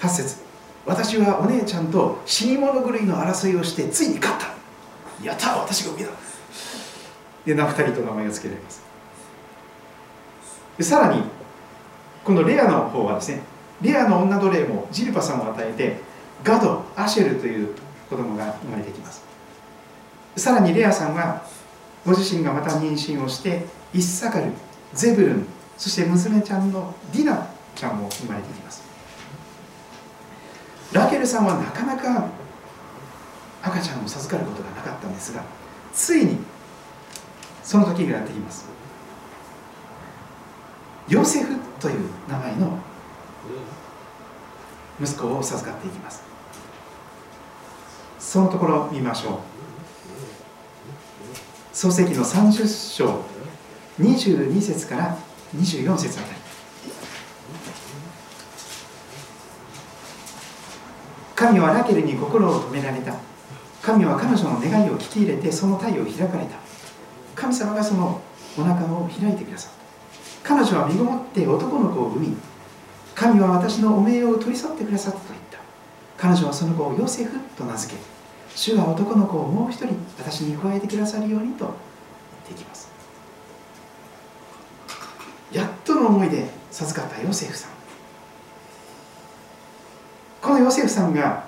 [0.00, 0.36] 8節
[0.86, 4.54] 私はお姉ちゃんと死に物狂いの争いをしてついに勝った。
[5.22, 6.10] やった私が産みだ。
[7.44, 8.87] でナフタリと名前が付けられます。
[10.80, 11.22] さらに
[12.24, 13.42] このレアの方はですね
[13.80, 16.00] レアの女奴隷もジルパさんを与えて
[16.44, 17.74] ガドアシェルという
[18.08, 19.24] 子供が生まれてきます。
[20.36, 21.42] さらにレアさんは
[22.04, 24.52] ご自身がまた妊娠をしてイッサカル
[24.94, 28.82] ゼブルンそして娘ちゃんのディナちゃんも生まれてきます。
[30.92, 32.28] ラケルさんはなかなか
[33.62, 35.42] 赤ちゃんを授かることがなかったんですが
[35.92, 36.38] ついに
[37.62, 38.66] その時がやってきます。
[41.08, 42.78] ヨセフという名前の
[45.00, 46.22] 息子を授かっていきます。
[48.18, 49.38] そのところを見ましょう。
[51.72, 53.22] 創世記の30章
[53.98, 55.16] 22節から
[55.56, 56.38] 24節あたり。
[61.34, 63.14] 神はラケルに心を止められた。
[63.80, 66.56] 神は彼女の願いを聞き入れてその体を開かれた。
[67.34, 68.20] 神様がその
[68.58, 69.77] お腹を開いてくださった
[70.42, 72.36] 彼女は身ごもって男の子を産み
[73.14, 75.58] 神は私のお名を取り去ってくださったと言った。
[76.16, 78.00] 彼女はその子をヨセフと名付け
[78.54, 81.74] 主は男の子をもう一人私に加えてくださるようにと言っ
[82.46, 82.88] ていきます。
[85.52, 87.70] やっとの思いで授かったヨセフさん。
[90.42, 91.44] このヨセフさんが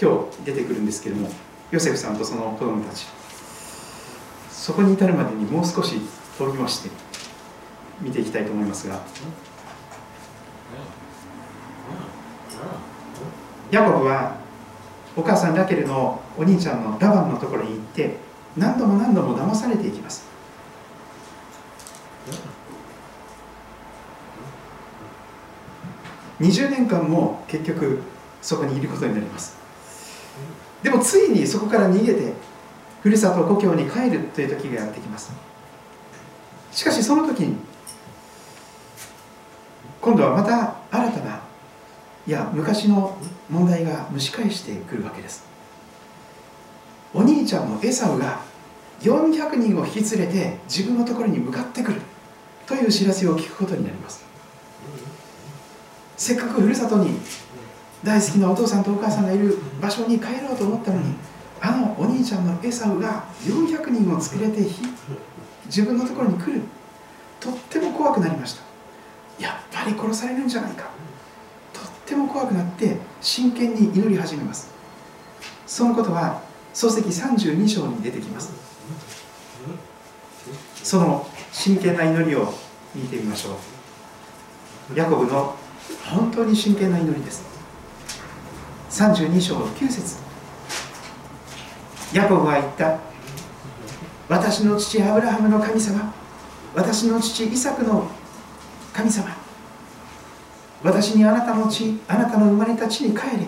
[0.00, 1.30] 今日出てくるんですけれども
[1.70, 3.06] ヨセフさんとその子供たち。
[4.50, 6.00] そこに至るまでにもう少し
[6.40, 6.88] 飛びまして
[8.00, 8.98] 見ていきたいと思いますが。
[13.70, 14.36] ヤコブは
[15.14, 18.16] お母さんラケルのお兄ちゃんのラバンのところに行って
[18.56, 20.24] 何度も何度も騙されていきます。
[26.40, 28.00] 20年間も結局
[28.40, 29.58] そこにいることになります。
[30.82, 32.32] でもついにそこから逃げて
[33.02, 35.49] ふるさと故郷に帰るという時がやってきます。
[36.72, 37.56] しかしその時に
[40.00, 41.40] 今度はまた新たな
[42.26, 43.16] いや昔の
[43.48, 45.44] 問題が蒸し返してくるわけです。
[47.12, 48.40] お兄ちゃんのエサウが
[49.00, 52.00] 400人を引き連れて自分のところに向かってくる。
[52.66, 54.24] という知らせを聞くことになります。
[56.16, 57.18] せっかくふるさとに
[58.04, 61.14] 大好きなお父さんとお母さんがいる場所に帰ろうと思ったのに
[61.60, 64.70] あのお兄ちゃんのエサウが400人を連れて
[65.70, 66.62] 自分のところに来る。
[67.38, 68.62] とっても怖くなりました。
[69.38, 70.90] やっぱり殺されるんじゃないか。
[71.72, 74.68] とっても怖くなって真剣に祈り始めます。
[75.66, 76.42] そのことは
[76.74, 78.52] 漱石32章に出てきます。
[80.82, 82.52] その真剣な祈りを
[82.94, 83.56] 見てみましょ
[84.92, 84.98] う。
[84.98, 85.54] ヤコブの
[86.04, 87.44] 本当に真剣な祈りです。
[88.90, 90.16] 32章9節。
[92.12, 93.09] ヤコブは言った。
[94.30, 96.14] 私の父アブラハムの神様。
[96.72, 98.08] 私の父イサクの
[98.92, 99.26] 神様。
[100.84, 103.46] 私にあなたの地あなたの生まれた地に帰れ。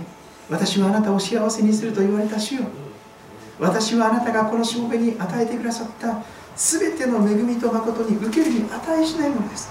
[0.51, 2.63] 私はあなたを幸せにすると言われた主よ。
[3.61, 6.25] 私はあなたがこのしもべに与えてくださった
[6.57, 9.71] 全ての恵みと誠に受けるに値しないものです。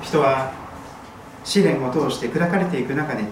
[0.00, 0.50] 人は
[1.44, 3.24] 試練を通して砕かれていく中で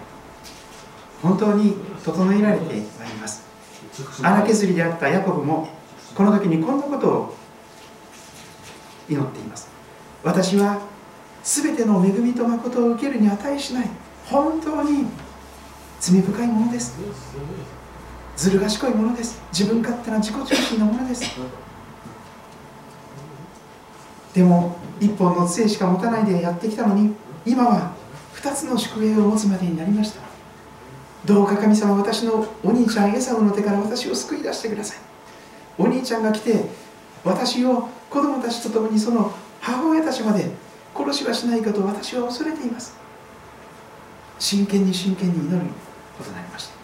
[1.22, 3.44] 本当に整えられてまいります。
[4.22, 5.68] 荒削りであったヤコブも
[6.14, 7.34] この時にこんなことを
[9.08, 9.68] 祈っています。
[10.22, 10.80] 私は
[11.42, 13.88] 全ての恵みと誠を受けるに値しない
[14.24, 15.06] 本当に
[16.00, 16.96] 罪深いものです。
[18.36, 19.40] ずる賢いものです。
[19.52, 21.24] 自分勝手な自己中心のものです。
[24.34, 27.14] でも一本の杖しか持たないでやってきたのに
[27.46, 27.92] 今は
[28.34, 30.25] 2つの宿営を持つまでになりました。
[31.26, 34.98] どうか神様私のお兄ちゃんエサウの手から私を救い出してください。
[35.76, 36.64] お兄ちゃんが来て
[37.24, 40.48] 私を子供たちと共にその母親たちまで
[40.94, 42.96] 殺しはしないかと私は恐れています。
[44.38, 45.66] 真剣に真剣に祈る
[46.16, 46.76] ことになりました。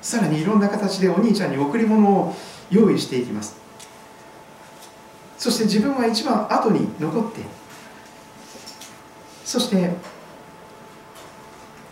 [0.00, 2.36] さらにいろんな形でお兄ちゃんに贈り物を
[2.70, 3.56] 用意していきます。
[5.36, 7.40] そして自分は一番後に残って
[9.44, 9.92] そして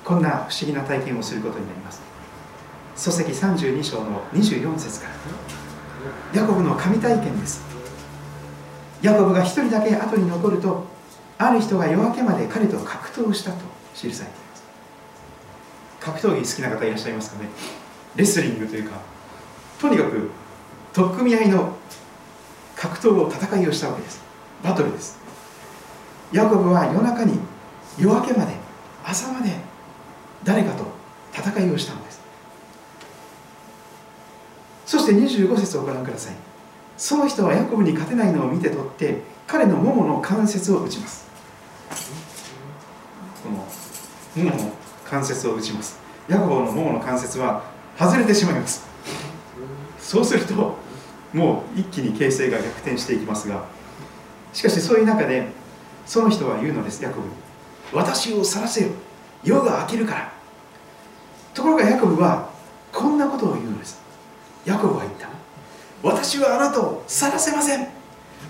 [0.07, 2.00] こんな不思議な体験をすることになります。
[2.96, 5.09] 書籍32章の24節か
[6.32, 6.40] ら。
[6.40, 7.61] ヤコブの神体験です。
[9.02, 10.84] ヤコブが一人だけ後に残ると
[11.38, 13.57] ある人が夜明けまで彼と格闘したと
[13.96, 14.64] 記されています。
[15.98, 17.48] 格闘技好きな方いらっしゃいますかね。
[18.14, 19.00] レスリングというか
[19.80, 20.30] とにかく
[20.92, 21.76] 取っ組み合いの
[22.76, 24.22] 格闘を戦いをしたわけです。
[24.62, 25.18] バトルです。
[26.30, 27.40] ヤコブは夜中に
[27.98, 28.54] 夜明けまで
[29.04, 29.65] 朝まで
[30.47, 30.84] 誰かと
[31.34, 32.20] 戦いをしたのです。
[34.86, 36.34] そして25節をご覧ください。
[36.97, 41.26] その人はヤコブに勝てないのを見て取って彼の桃の関節を打ちます。
[43.42, 43.66] この
[44.36, 44.72] 桃の
[45.05, 45.99] 関節を打ちます。
[46.28, 47.64] ヤコブの桃の関節は
[47.99, 48.86] 外れてしまいます。
[49.99, 50.76] そうすると
[51.34, 53.64] もう一気に形勢が逆転していきますが
[54.53, 55.49] しかしそういう中で
[56.07, 57.28] その人は言うのですヤコブ。
[57.92, 58.92] 私を去らせよ。
[59.42, 60.36] 夜が明けるから。
[61.57, 62.50] ところがヤコブは
[62.92, 63.98] こんなことを言うのです。
[64.66, 65.28] ヤコブは言った。
[66.02, 67.88] 私はあなたを去らせません。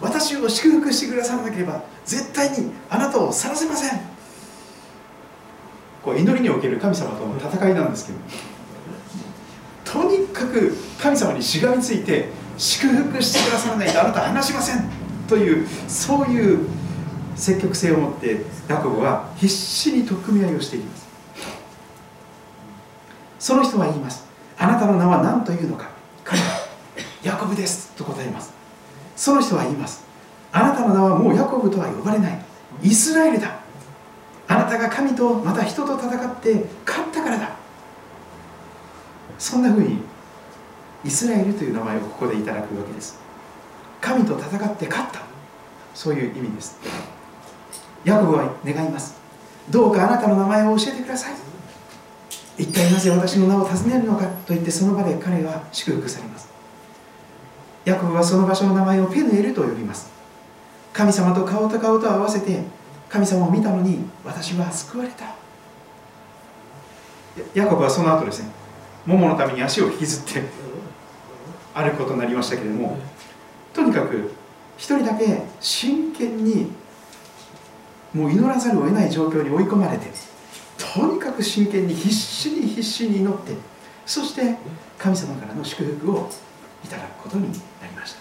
[0.00, 4.00] 私を祝福してくださらなければ絶対にあなたを去らせません。
[6.02, 8.18] こう祈りにおける神様との戦いなんですけど。
[9.84, 14.90] とにかく神様にしがみついて祝福してくださらないとあなたは話しません。
[15.28, 16.66] というそういう
[17.36, 21.05] 積極性を持ってヤコブは必死に取っ組み合いをしていきます。
[23.38, 24.26] その人は言います。
[24.58, 25.88] あなたの名は何というのか。
[26.24, 26.46] 彼は
[27.22, 27.92] ヤコブです。
[27.96, 28.52] と答えます。
[29.14, 30.04] その人は言います。
[30.52, 32.38] あなたの名はもうヤコブとは呼ばれない。
[32.82, 33.60] イスラエルだ。
[34.48, 37.50] あなたが神とまた人と戦って勝ったからだ。
[39.38, 39.98] そんなふうに
[41.04, 43.18] イスラエルという名前をここでいただくわけです。
[44.00, 45.20] 神と戦って勝った。
[45.94, 46.78] そういう意味です。
[48.04, 49.16] ヤコブは願います。
[49.68, 51.45] どうかあなたの名前を教えてください。
[52.58, 56.48] 一体なぜ私の名を尋ねるのかと言ってその場で彼は祝福されます。
[57.84, 60.10] ヤコブはその場所の名前をペヌエルと呼びます。
[60.92, 62.62] 神様と顔と顔と合わせて
[63.08, 65.34] 神様を見たのに私は救われた。
[67.54, 68.48] ヤコブはその後ですね
[69.04, 70.42] 桃のために足を引きずって
[71.74, 72.98] 歩くことになりましたけれども
[73.74, 74.32] とにかく
[74.78, 76.70] 一人だけ真剣に
[78.14, 80.06] もう祈らざるを得ない状況に追い込まれて
[80.96, 83.52] とにかく真剣に必死に必死に祈って
[84.06, 84.56] そして
[84.96, 86.30] 神様からの祝福を
[86.82, 88.20] いただくことになりました。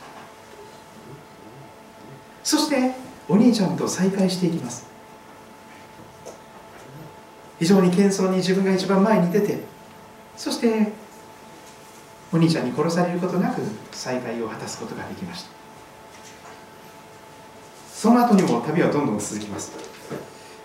[2.44, 2.92] そして
[3.30, 4.88] お兄ちゃんと再会していきます。
[7.60, 9.60] 非常に謙遜に自分が一番前に出て
[10.36, 10.92] そして
[12.34, 13.62] お兄ちゃんに殺されることなく
[13.94, 15.50] 再会を果たすことができました。
[17.94, 19.72] その後にも旅はどんどん続きます。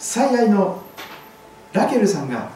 [0.01, 0.83] 最愛の
[1.73, 2.51] ラケルさんが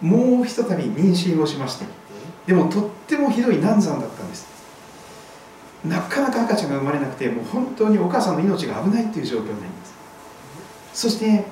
[0.00, 1.86] もうひとたび妊娠をしまして
[2.46, 4.52] でもとってもひどい難産だったんです。
[5.84, 9.94] なかなか赤ちゃんが生まれなくてもう本当にお母さんの命が危ないという状況になります。
[10.94, 11.44] そして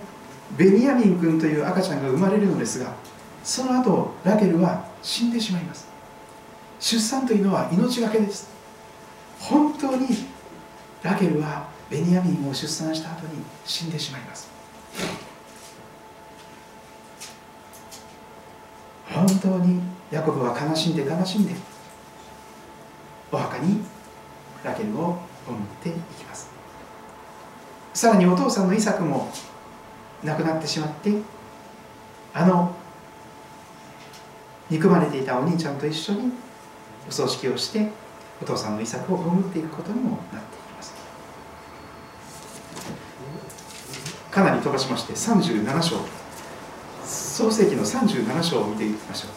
[0.57, 2.95] ベニヤミン君という赤ちゃんが生まれるのですが
[3.43, 5.89] その後ラケルは死んでしまいます。
[6.79, 8.51] 出産というのは命がけです。
[9.39, 10.07] 本当に
[11.03, 14.49] ラケルはベニヤミンを出産した後に死んでしまいます。
[19.23, 21.55] 本当にヤコブは悲しんで悲しんで
[23.31, 23.81] お墓に
[24.65, 26.51] ラケルを葬っていきます。
[27.95, 29.31] さらにお父さんのイサクも
[30.25, 31.15] 亡くなってしまって
[32.35, 32.75] あの
[34.71, 36.33] 憎まれていたお兄ちゃんと一緒に
[37.09, 37.91] お葬式をして
[38.41, 40.95] お父さんの遺作を葬っていくことにもなっていきます。
[44.31, 46.22] かなり飛ばしまして37章。
[47.07, 49.31] 創世紀の37章を見ていきましょう。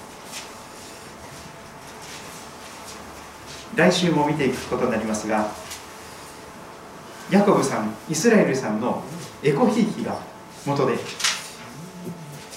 [3.77, 5.51] 来週も見ていくことになりますが
[7.29, 9.03] ヤコブさんイスラエルさんの
[9.43, 10.17] エコひいきが
[10.65, 10.97] 元で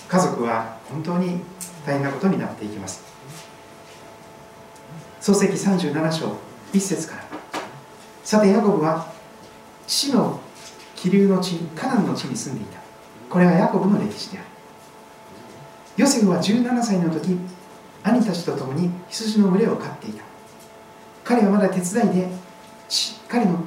[0.09, 1.41] 家族は本当に
[1.85, 3.03] 大変なことになっていきます。
[5.21, 6.37] 創世記37章
[6.73, 7.25] 1節から。
[8.25, 9.13] さてヤコブは
[9.87, 10.41] 死の
[10.95, 12.81] 気流の地カナンの地に住んでいた。
[13.29, 14.47] これはヤコブの歴史である。
[15.99, 17.37] ヨセフは17歳の時
[18.05, 20.23] 兄たちと共に羊の群れを飼っていた。
[21.25, 22.29] 彼はまだ手伝いで
[23.27, 23.65] 彼の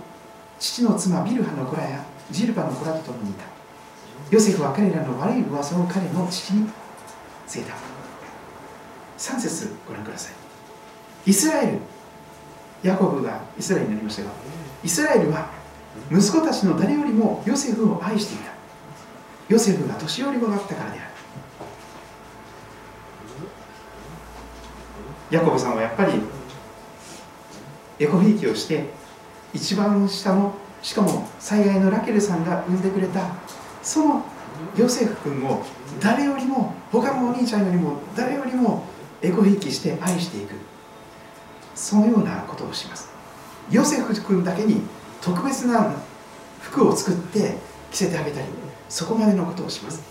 [0.58, 3.44] 父の妻ビルハの子らやジルパの子らと共にいた。
[4.32, 6.70] ヨセフは彼らの悪い噂を彼の父に
[7.48, 7.76] 告げた。
[9.18, 10.34] 3節ご覧ください。
[11.30, 11.80] イスラエル
[12.82, 14.32] ヤコブがイスラエルになりましたが
[14.84, 15.52] イスラエルは
[16.10, 18.54] 息子たちの誰よりもヨセフを愛していた。
[19.50, 21.11] ヨセフが年寄り子だったからである。
[25.32, 26.14] ヤコブさんはやっぱり
[28.00, 28.86] エコひいきをして
[29.54, 33.36] 一番下のしかも災害のラケルさんが産んでくれた
[33.82, 34.26] その
[34.78, 35.64] ヨセフ君を
[36.00, 38.84] 誰よりも他のお兄ちゃんよりも誰よりも
[39.22, 40.56] エコひいきして愛していく。
[41.76, 43.10] そのようなことをします。
[43.72, 44.82] ヨセフ君だけに
[45.22, 45.94] 特別な
[46.60, 47.56] 服を作って
[47.92, 48.48] 着せてあげたり
[48.90, 50.04] そこまでのことをします。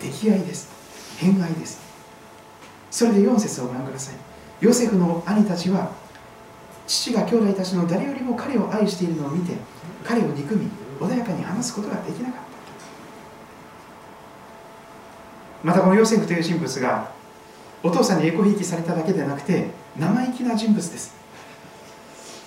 [0.00, 0.70] 溺愛です。
[1.18, 1.80] 偏愛です。
[2.90, 4.31] それで4節をご覧ください。
[4.62, 5.90] ヨセフの兄たちは
[6.86, 9.54] 父が兄弟たちの誰よりも彼を愛しているのを見て
[10.04, 10.68] 彼を憎み
[11.00, 12.42] 穏やかに話すことができなかった。
[15.64, 17.10] またこのヨセフという人物が
[17.82, 21.14] お父さんにエコひいきされただけでなくて生意気な人物です。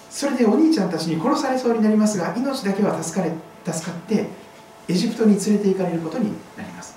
[0.09, 3.33] それでお兄ちゃんたちに殺されそうになりますが命だけは助かれ
[3.69, 4.27] 助かって
[4.87, 6.95] エジプトに連れて行かれることになります。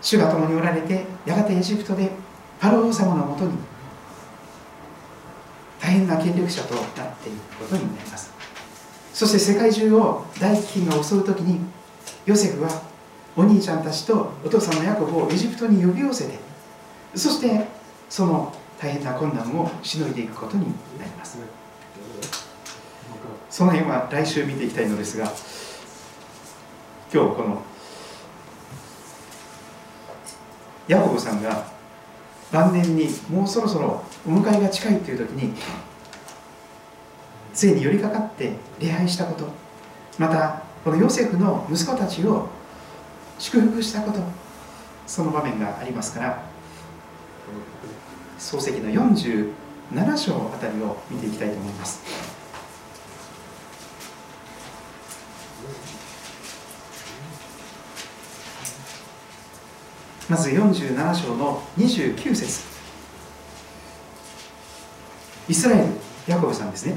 [0.00, 2.27] 主が共におられてやがてエジプトで
[2.60, 3.52] パロ王様のもとに。
[5.80, 6.84] 大変な権力者となっ
[7.16, 8.32] ていくことになります。
[9.14, 11.60] そして世界中を大飢饉が襲う時に
[12.26, 12.82] ヨセフは
[13.36, 16.38] お兄ちゃんたちとお父さんのヤコブをエジプトに呼び寄せて
[17.14, 17.66] そして
[18.08, 20.66] その大変な困難をしのいでいくことに
[20.98, 21.38] なります。
[23.48, 25.24] その辺は来週見ていきたいのですが
[27.12, 27.62] 今日この
[30.86, 31.77] ヤコブさんが
[32.52, 35.52] 晩年にもうそろそろお迎えが近いという時に
[37.52, 39.48] ついに寄りかかって礼拝したこと
[40.18, 42.48] またこのヨセフの息子たちを
[43.38, 44.20] 祝福したこと
[45.06, 46.42] その場面がありますから
[48.38, 52.37] 漱石の47章あたりを見ていきたいと思います。
[60.28, 62.60] まず47章の29節。
[65.48, 65.86] イスラエル
[66.26, 66.96] ヤコブさんですね。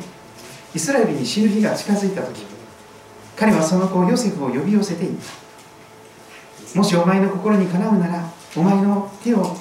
[0.75, 2.45] イスラエルに死ぬ日が近づいた時
[3.37, 5.17] 彼はその子ヨセフを呼び寄せていっ
[6.73, 6.77] た。
[6.77, 9.55] もしお前の心にかなうならお前の手を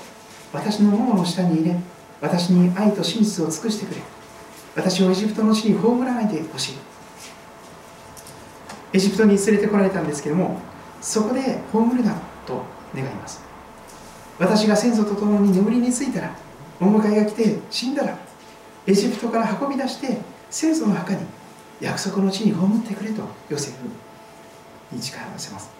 [0.53, 1.77] 私のももの下に入れ
[2.21, 4.01] 私に愛と真実を尽くしてくれ。
[4.75, 6.75] 私をエジプトの地に葬らないでほしい。
[8.93, 10.61] エジプトに連れてこられたんですけれども
[11.01, 12.64] そこで葬るなと
[12.95, 13.49] 願います。
[14.41, 16.34] 私が先祖と共に眠りについたら
[16.80, 18.18] お迎えが来て死んだら
[18.86, 20.18] エジプトから運び出して
[20.49, 21.20] 先祖の墓に
[21.78, 23.76] 約束の地に葬ってくれとヨセフ
[24.97, 25.70] に誓わせます。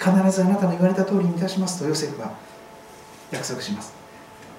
[0.00, 2.32] 必ずあなたの言われた通りにいたしますとヨセフは
[3.30, 3.94] 約束します。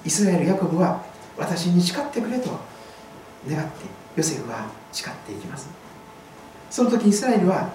[0.05, 1.03] イスラエル・ヤコブは
[1.35, 2.49] 私に誓ってくれと
[3.49, 5.67] 願ってヨセフは誓っていきます。
[6.69, 7.69] その時イスラエルは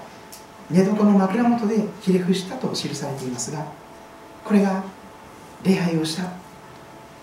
[0.70, 3.66] 寝床の枕元でひれ伏したと記されていますが
[4.44, 4.84] これが
[5.64, 6.24] 礼拝をした。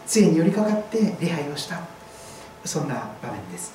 [0.05, 1.81] 杖に寄りかかって礼拝をした。
[2.63, 3.73] そんな場面です。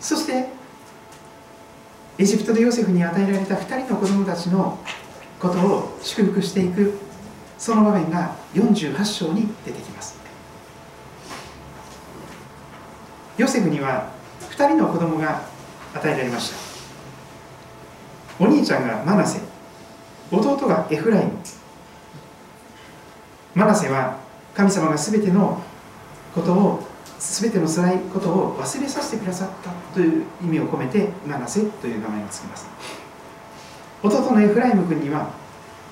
[0.00, 0.48] そして
[2.18, 4.78] エジプトでヨセフに与えられた2人の子供たちの
[5.40, 6.98] ことを祝福していく。
[7.56, 10.18] その場面が48章に出てきます。
[13.38, 14.10] ヨセフには
[14.50, 15.42] 2人の子供が
[15.94, 18.44] 与えられました。
[18.44, 19.40] お兄ちゃんがマナセ
[20.30, 21.32] 弟がエフライム
[23.54, 24.18] マナセは
[24.54, 25.62] 神様が全ての
[26.34, 26.86] ことを
[27.18, 32.66] 全ての辛いことを忘れさせてくださったという意味を込めてマナセという名前を付けます。
[34.02, 35.30] 弟のエフライム君には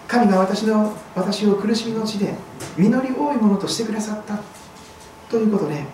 [0.06, 2.34] 神が私の私を苦しみの地で
[2.76, 4.38] 実り多いものとしてくださった
[5.30, 5.84] ということで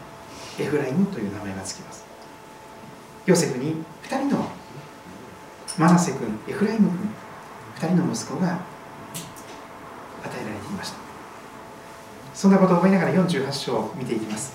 [0.59, 2.05] エフライムという名前が付きます。
[3.27, 4.49] ヨセフに2人の
[5.79, 7.11] マナセ君エフライム君
[7.77, 8.59] 2人の息子が与
[10.43, 11.08] えられていました。
[12.39, 14.53] そんなことを思いながら48章を見ていきます。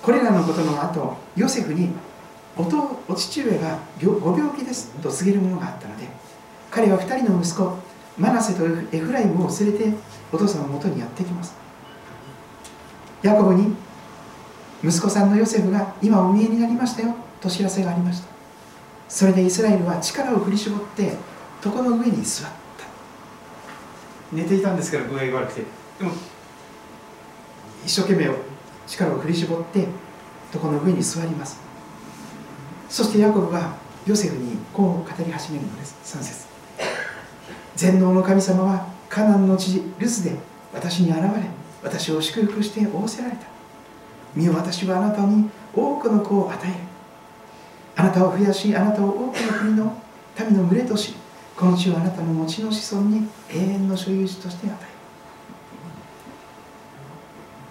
[0.00, 1.90] これらのことの後ヨセフに
[2.56, 6.06] おとお父上がご病気ですと告げるものがあったので
[6.70, 7.76] 彼は2人の息子
[8.16, 8.64] マナセと
[8.96, 9.92] エフライムを連れて
[10.32, 11.56] お父さんのもとにやってきます。
[13.24, 13.74] ヤコブに
[14.84, 18.28] 息子さんのヨセフが今お見えになりましたよと知らせがありました。
[19.08, 21.16] それでイスラエルは力を振り絞って
[21.64, 22.86] 床の上に座った。
[24.32, 25.62] 寝ていたんですから具合が悪くて。
[25.98, 26.12] でも
[27.84, 28.30] 一生懸命
[28.86, 29.86] 力を振り絞って
[30.52, 31.58] 床の上に座ります。
[32.88, 33.76] そしてヤコブは
[34.06, 35.96] ヨセフにこう語り始めるのです。
[36.16, 36.46] 3節。
[37.76, 40.36] 全能の神様はカナンの地ルスで
[40.72, 41.28] 私に現れ
[41.82, 43.46] 私を祝福して仰せられた。
[44.34, 46.74] 見よ私はあなたに多くの子を与える。
[47.96, 50.02] あなたを増やしあなたを多くの国の
[50.38, 51.14] 民の群れとし
[51.56, 54.97] この地をあなたの後の子孫に永遠の所有地として与える。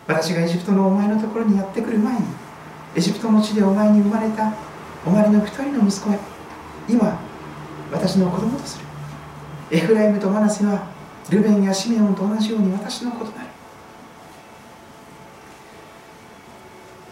[0.08, 2.26] 私がエジプトのお前のところにやってくる前に
[2.96, 4.54] エジプトの地でお前に生まれた
[5.06, 6.20] お前の二人の息子へ
[6.88, 7.20] 今
[7.92, 8.86] 私の子供とする。
[9.70, 10.88] エフライムとマナセは
[11.30, 13.50] ルベンやシメオンと同じように私の子となる。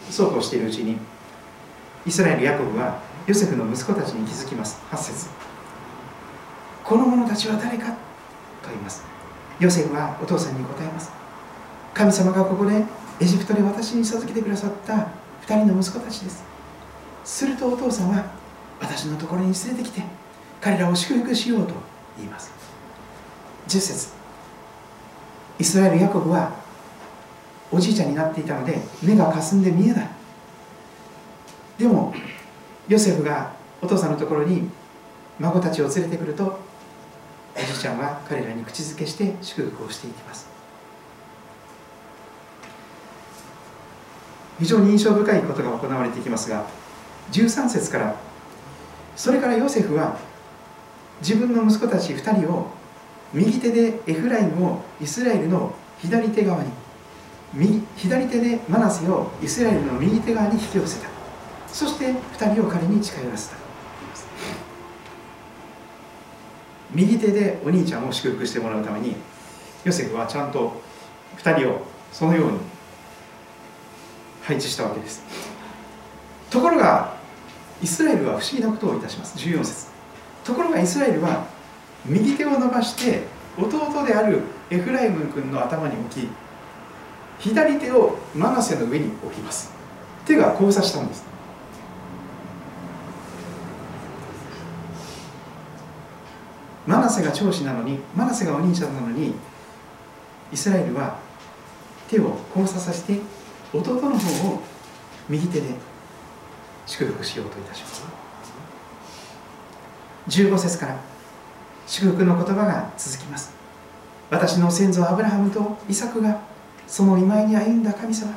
[0.09, 0.97] そうこうしているうちに
[2.05, 4.81] イスラエル・ヤコブはヨセフの息子たちに気づきます。
[4.91, 5.27] 8節。
[6.83, 7.87] この者たちは誰か
[8.61, 9.03] と言います。
[9.59, 11.24] ヨセフはお父さんに答えます。
[11.95, 12.83] 神様がここで
[13.21, 14.93] エジプトで私に授けてくださった
[15.47, 16.43] 2人の息子たちです。
[17.23, 18.25] するとお父さんは
[18.81, 20.03] 私のところに連れてきて
[20.59, 21.73] 彼らを祝福しようと
[22.17, 22.51] 言います。
[23.69, 24.09] 10節
[25.57, 26.51] イスラエル・ヤコブは
[27.71, 30.09] おじいちゃんになっていたので目がかすんで見えない。
[31.77, 32.13] でも
[32.89, 34.69] ヨセフがお父さんのところに
[35.39, 36.59] 孫たちを連れてくると
[37.55, 40.54] おじいちゃんは彼らに口づけして祝福をしていきます。
[44.59, 46.65] 非常に印象深いことが行われていきますが
[47.31, 48.15] 13節から
[49.15, 50.17] それからヨセフは
[51.21, 52.67] 自分の息子たち2人を
[53.33, 56.69] 右手でエフライムをイスラエルの左手側に
[57.53, 61.09] 右左手でマナセをイスラエルの右手側に引き寄せた。
[61.67, 63.55] そして2人を彼に近寄らせた。
[66.93, 69.15] 右手でお兄ちゃんを祝福してもらうために
[69.83, 70.81] ヨセフはちゃんと
[71.37, 71.81] 2人を
[72.11, 72.59] そのように
[74.45, 75.23] 配置したわけです。
[76.51, 77.15] ところが
[77.81, 79.37] イスラエルは不思議なことをいたします。
[79.37, 79.87] 14節。
[80.43, 81.47] ところがイスラエルは
[82.05, 83.23] 右手を伸ばして
[83.57, 86.29] 弟であるエフライム君の頭に置き
[87.39, 89.71] 左手をマナセの上に置きます。
[90.25, 91.23] 手が交差したんです。
[96.85, 99.33] マナセが長子なのにマナセがお兄ちゃんなのに
[100.53, 101.17] イスラエルは
[102.07, 103.19] 手を交差させて
[103.80, 104.61] 弟の方を
[105.30, 105.67] 右手で
[106.86, 108.03] 祝福しようといたします。
[110.28, 110.99] 15節から
[111.88, 113.53] 祝福の言葉が続きます。
[114.30, 116.41] 私の先祖アブラハムとイサクが
[116.88, 118.34] その見舞いに歩んだ神様。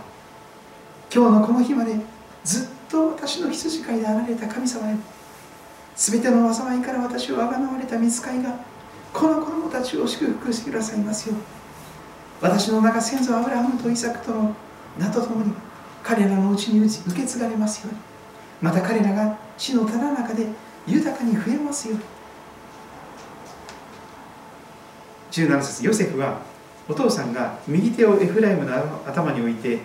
[1.13, 1.97] 今日のこの日まで
[2.45, 4.97] ずっと私の羊飼いであられた神様よ
[5.97, 8.59] 全ての災いから私をあがなわれた見つかいが
[9.13, 11.35] この子供たちを祝福してくださいますよ
[12.41, 14.55] 私の中先祖アブラハムとイサクとの
[14.99, 15.53] 名とともに
[16.03, 18.01] 彼らのうちに受け継がれますように。
[18.61, 20.47] また彼らが死のただ中で
[20.87, 22.05] 豊かに増えますように。
[25.31, 26.41] 17節ヨセフは
[26.89, 28.75] お父さんが右手をエフライムの
[29.07, 29.79] 頭に置いて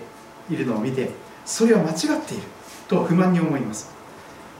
[0.49, 1.11] いるのを見て
[1.45, 2.43] それは間違っている
[2.87, 3.91] と不満に思います。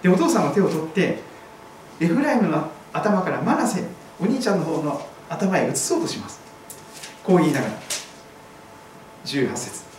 [0.01, 1.19] でお父さんの手を取って
[1.99, 3.83] エフライムの頭からマナセ
[4.19, 6.41] お兄ちゃんの方の頭へ移そうとします。
[7.23, 7.73] こう言いながら。
[9.25, 9.92] 18節。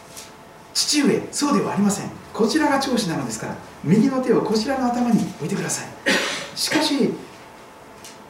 [0.75, 2.11] 父上そうではありません。
[2.33, 6.59] こちらが長子なのですから右の手をこちらの頭に置いてください。
[6.59, 7.15] しかし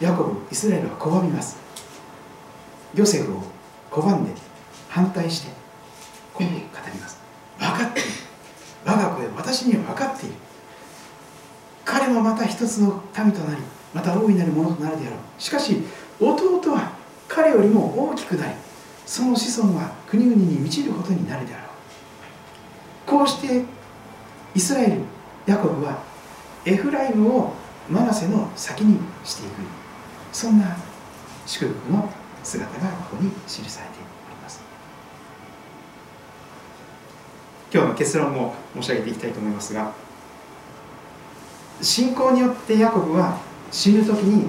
[0.01, 1.57] ヤコブイスラエルは拒みます。
[2.95, 3.43] ヨセフを
[3.91, 4.33] 拒んで
[4.89, 5.49] 反対して
[6.35, 6.59] こう語り
[7.01, 7.19] ます。
[7.59, 8.09] 分かっている。
[8.85, 10.35] 我が子よ私には分かっている。
[11.87, 13.63] 彼もまた一つの民となり
[13.95, 15.19] また大いなるものとなるであろう。
[15.39, 15.83] しかし
[16.21, 16.93] 弟は
[17.27, 18.55] 彼よりも大きくなり
[19.07, 21.64] その子孫は国々に満ちることになるであろう。
[23.07, 23.65] こうして
[24.55, 25.01] イスラエル
[25.47, 26.03] ヤコブは
[26.65, 27.53] エフライムを
[27.89, 29.53] マナセの先にしていく
[30.33, 30.77] そんな
[31.47, 32.11] 祝福の
[32.43, 33.97] 姿がここに記されて
[34.27, 34.63] おります。
[37.75, 39.93] 今日の結論を申し上げていきたいと思いますが
[41.83, 43.41] 信仰によってヤコブは
[43.73, 44.49] 死ぬ時に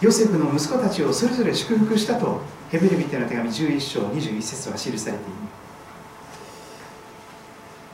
[0.00, 2.40] ヨセフの息子たちをそれぞれ祝福したと
[2.70, 5.32] ヘベルビテの手紙11章21節は記されている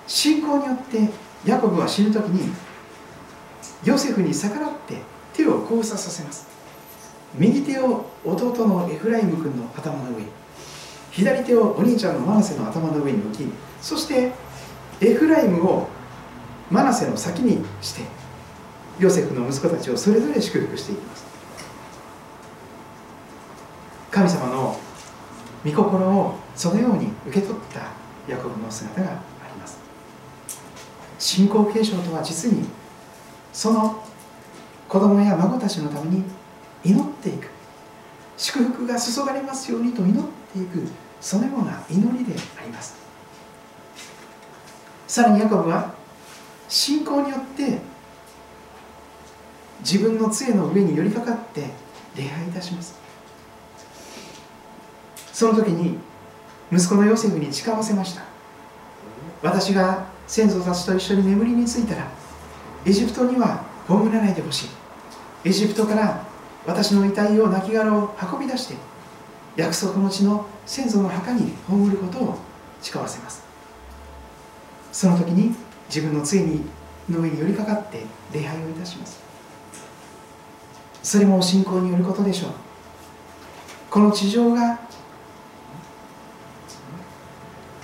[0.06, 1.08] 信仰によって
[1.44, 2.52] ヤコブは死ぬ時に
[3.84, 4.96] ヨセフに逆らって
[5.32, 6.46] 手を交差させます。
[7.34, 10.24] 右手を弟のエフライム君の頭の上
[11.10, 13.50] 左手をお兄ちゃんのマナセの頭の上に置き
[13.80, 14.32] そして
[15.00, 15.88] エフライムを
[16.70, 18.02] マナセの先にして
[18.98, 21.24] ヨセフの息子たちをそれぞれ祝福していきます。
[24.10, 24.78] 神様の
[25.64, 27.80] 御心をそのように受け取った
[28.30, 29.22] ヤコブの姿が
[31.22, 32.64] 信仰継承とは実に
[33.52, 34.02] その
[34.88, 36.24] 子供や孫たちのために
[36.84, 37.48] 祈っていく。
[38.36, 40.88] 祝福が注がれますようにと祈っていく。
[41.20, 42.96] そのような祈りであります。
[45.06, 45.94] さらにヤコブは
[46.68, 47.78] 信仰によって
[49.78, 51.70] 自分の杖の上に寄りかかって
[52.16, 52.96] 礼拝いたします。
[55.32, 55.98] その時に
[56.72, 58.24] 息子のヨセフに誓わせました。
[59.40, 62.10] 私が先祖たちと一緒に眠りについたら
[62.86, 64.68] エジプトには葬らないでほしい。
[65.44, 66.24] エジプトから
[66.66, 68.76] 私の遺体を亡骸を運び出して
[69.56, 72.38] 約束の地の先祖の墓に葬ることを
[72.80, 73.42] 誓わせます。
[74.90, 75.54] その時に
[75.90, 76.64] 自分の杖に
[77.10, 78.02] の上に寄りかかって
[78.32, 79.20] 礼拝をいたします。
[81.02, 82.52] それも信仰によることでしょう。
[83.90, 84.80] この地上が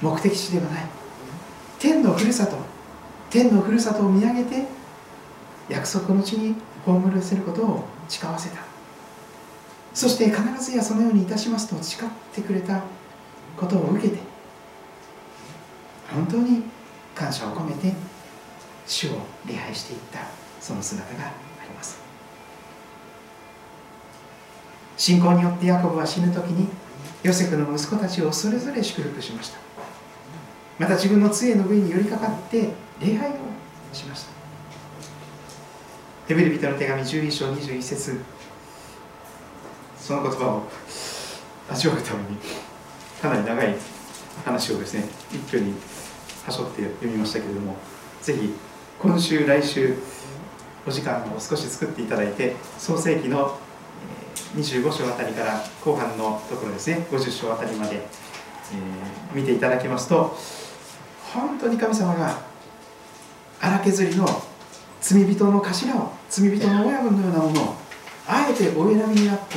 [0.01, 0.98] 目的地ではない。
[1.79, 2.57] 天のふるさと
[3.31, 4.67] 天のふるさとを見上げて
[5.69, 6.55] 約束の地に
[6.85, 8.63] 葬らせることを誓わせた。
[9.95, 12.83] そして必ずやそのようにいたしますと誓ってくれた
[13.57, 14.19] ことを受けて
[16.11, 16.63] 本当に
[17.15, 17.93] 感謝を込めて
[18.87, 20.21] 主を礼拝していった
[20.61, 21.33] その姿があ
[21.65, 21.99] ります。
[24.97, 26.69] 信仰によってヤコブは死ぬ時に
[27.23, 29.68] ヨセフの息子たちをそれぞれ祝福しました。
[30.79, 32.71] また自分の杖の上に寄りかかって
[33.01, 33.33] 礼拝を
[33.93, 34.31] しました。
[36.29, 38.21] ヘベルビトの手紙11章21節。
[40.09, 40.63] その言葉を
[41.71, 42.39] 味わうために
[43.21, 43.77] かなり長い
[44.45, 45.75] 話をですね一挙に
[46.47, 47.77] はしょって読みましたけれども
[48.23, 48.55] ぜひ
[48.99, 49.97] 今週来週
[50.87, 53.59] お時間を少し作っていただいて創世記の
[54.57, 60.35] 25章あたりから後半のところですね50章あたりまで、えー、見ていただきますと
[61.33, 62.39] 本当に神様が
[63.61, 64.27] 荒削りの
[65.01, 67.75] 罪人の頭を罪人の親分のようなものを
[68.27, 69.57] あえてお選びになって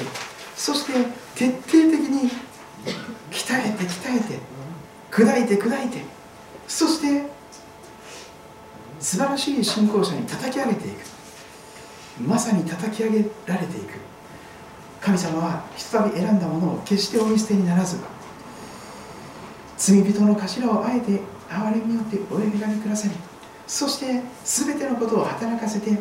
[0.56, 0.94] そして
[1.36, 2.30] 徹底的に
[3.32, 4.40] 鍛えて鍛えて
[5.12, 6.04] 砕いて砕いて
[6.68, 7.30] そして
[9.00, 11.12] 素晴らしい信仰者に叩き上げていく。
[12.20, 13.94] まさに叩き上げられていく。
[15.02, 17.98] 神様はひとたび選んだものを決してお見捨てにならず
[19.76, 21.20] 罪人の頭をあえて
[21.52, 23.14] 憐れみによってお選びくださり
[23.68, 25.98] そして全てのことを働かせて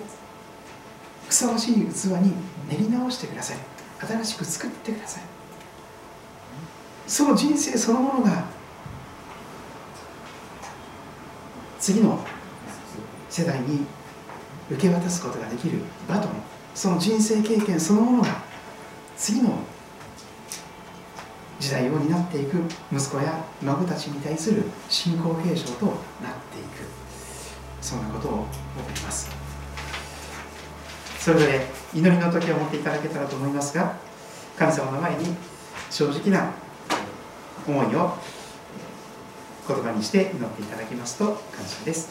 [1.28, 2.32] ふさわしい器に
[2.68, 3.58] 練り直してください
[4.00, 5.22] 新しく作ってください
[7.06, 8.44] その人生そのものが
[11.80, 12.24] 次の
[13.28, 13.86] 世代に
[14.70, 16.32] 受け渡すことができるバトン
[16.74, 18.42] その人生経験そのものが
[19.16, 19.58] 次の
[21.60, 22.56] 時代を担っていく
[22.92, 25.94] 息子や孫たちに対する信仰継承となっ
[26.50, 26.88] ていく。
[27.80, 28.46] そんなことを思い
[29.02, 29.30] ます。
[31.18, 33.94] それぞれ祈りの時を持っていただけたらと思いますが
[34.58, 35.36] 神様の前に
[35.90, 36.50] 正直な
[37.66, 38.16] 思いを
[39.68, 42.08] 言葉にして祈っていただきますと感謝です。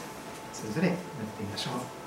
[0.53, 1.98] それぞれ祈ってみましょう。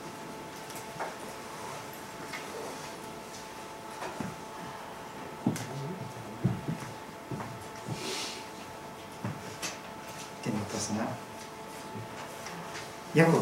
[13.14, 13.38] ヤコブ。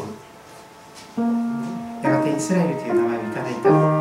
[2.03, 4.00] やがてイスラエルという名前をいただいた。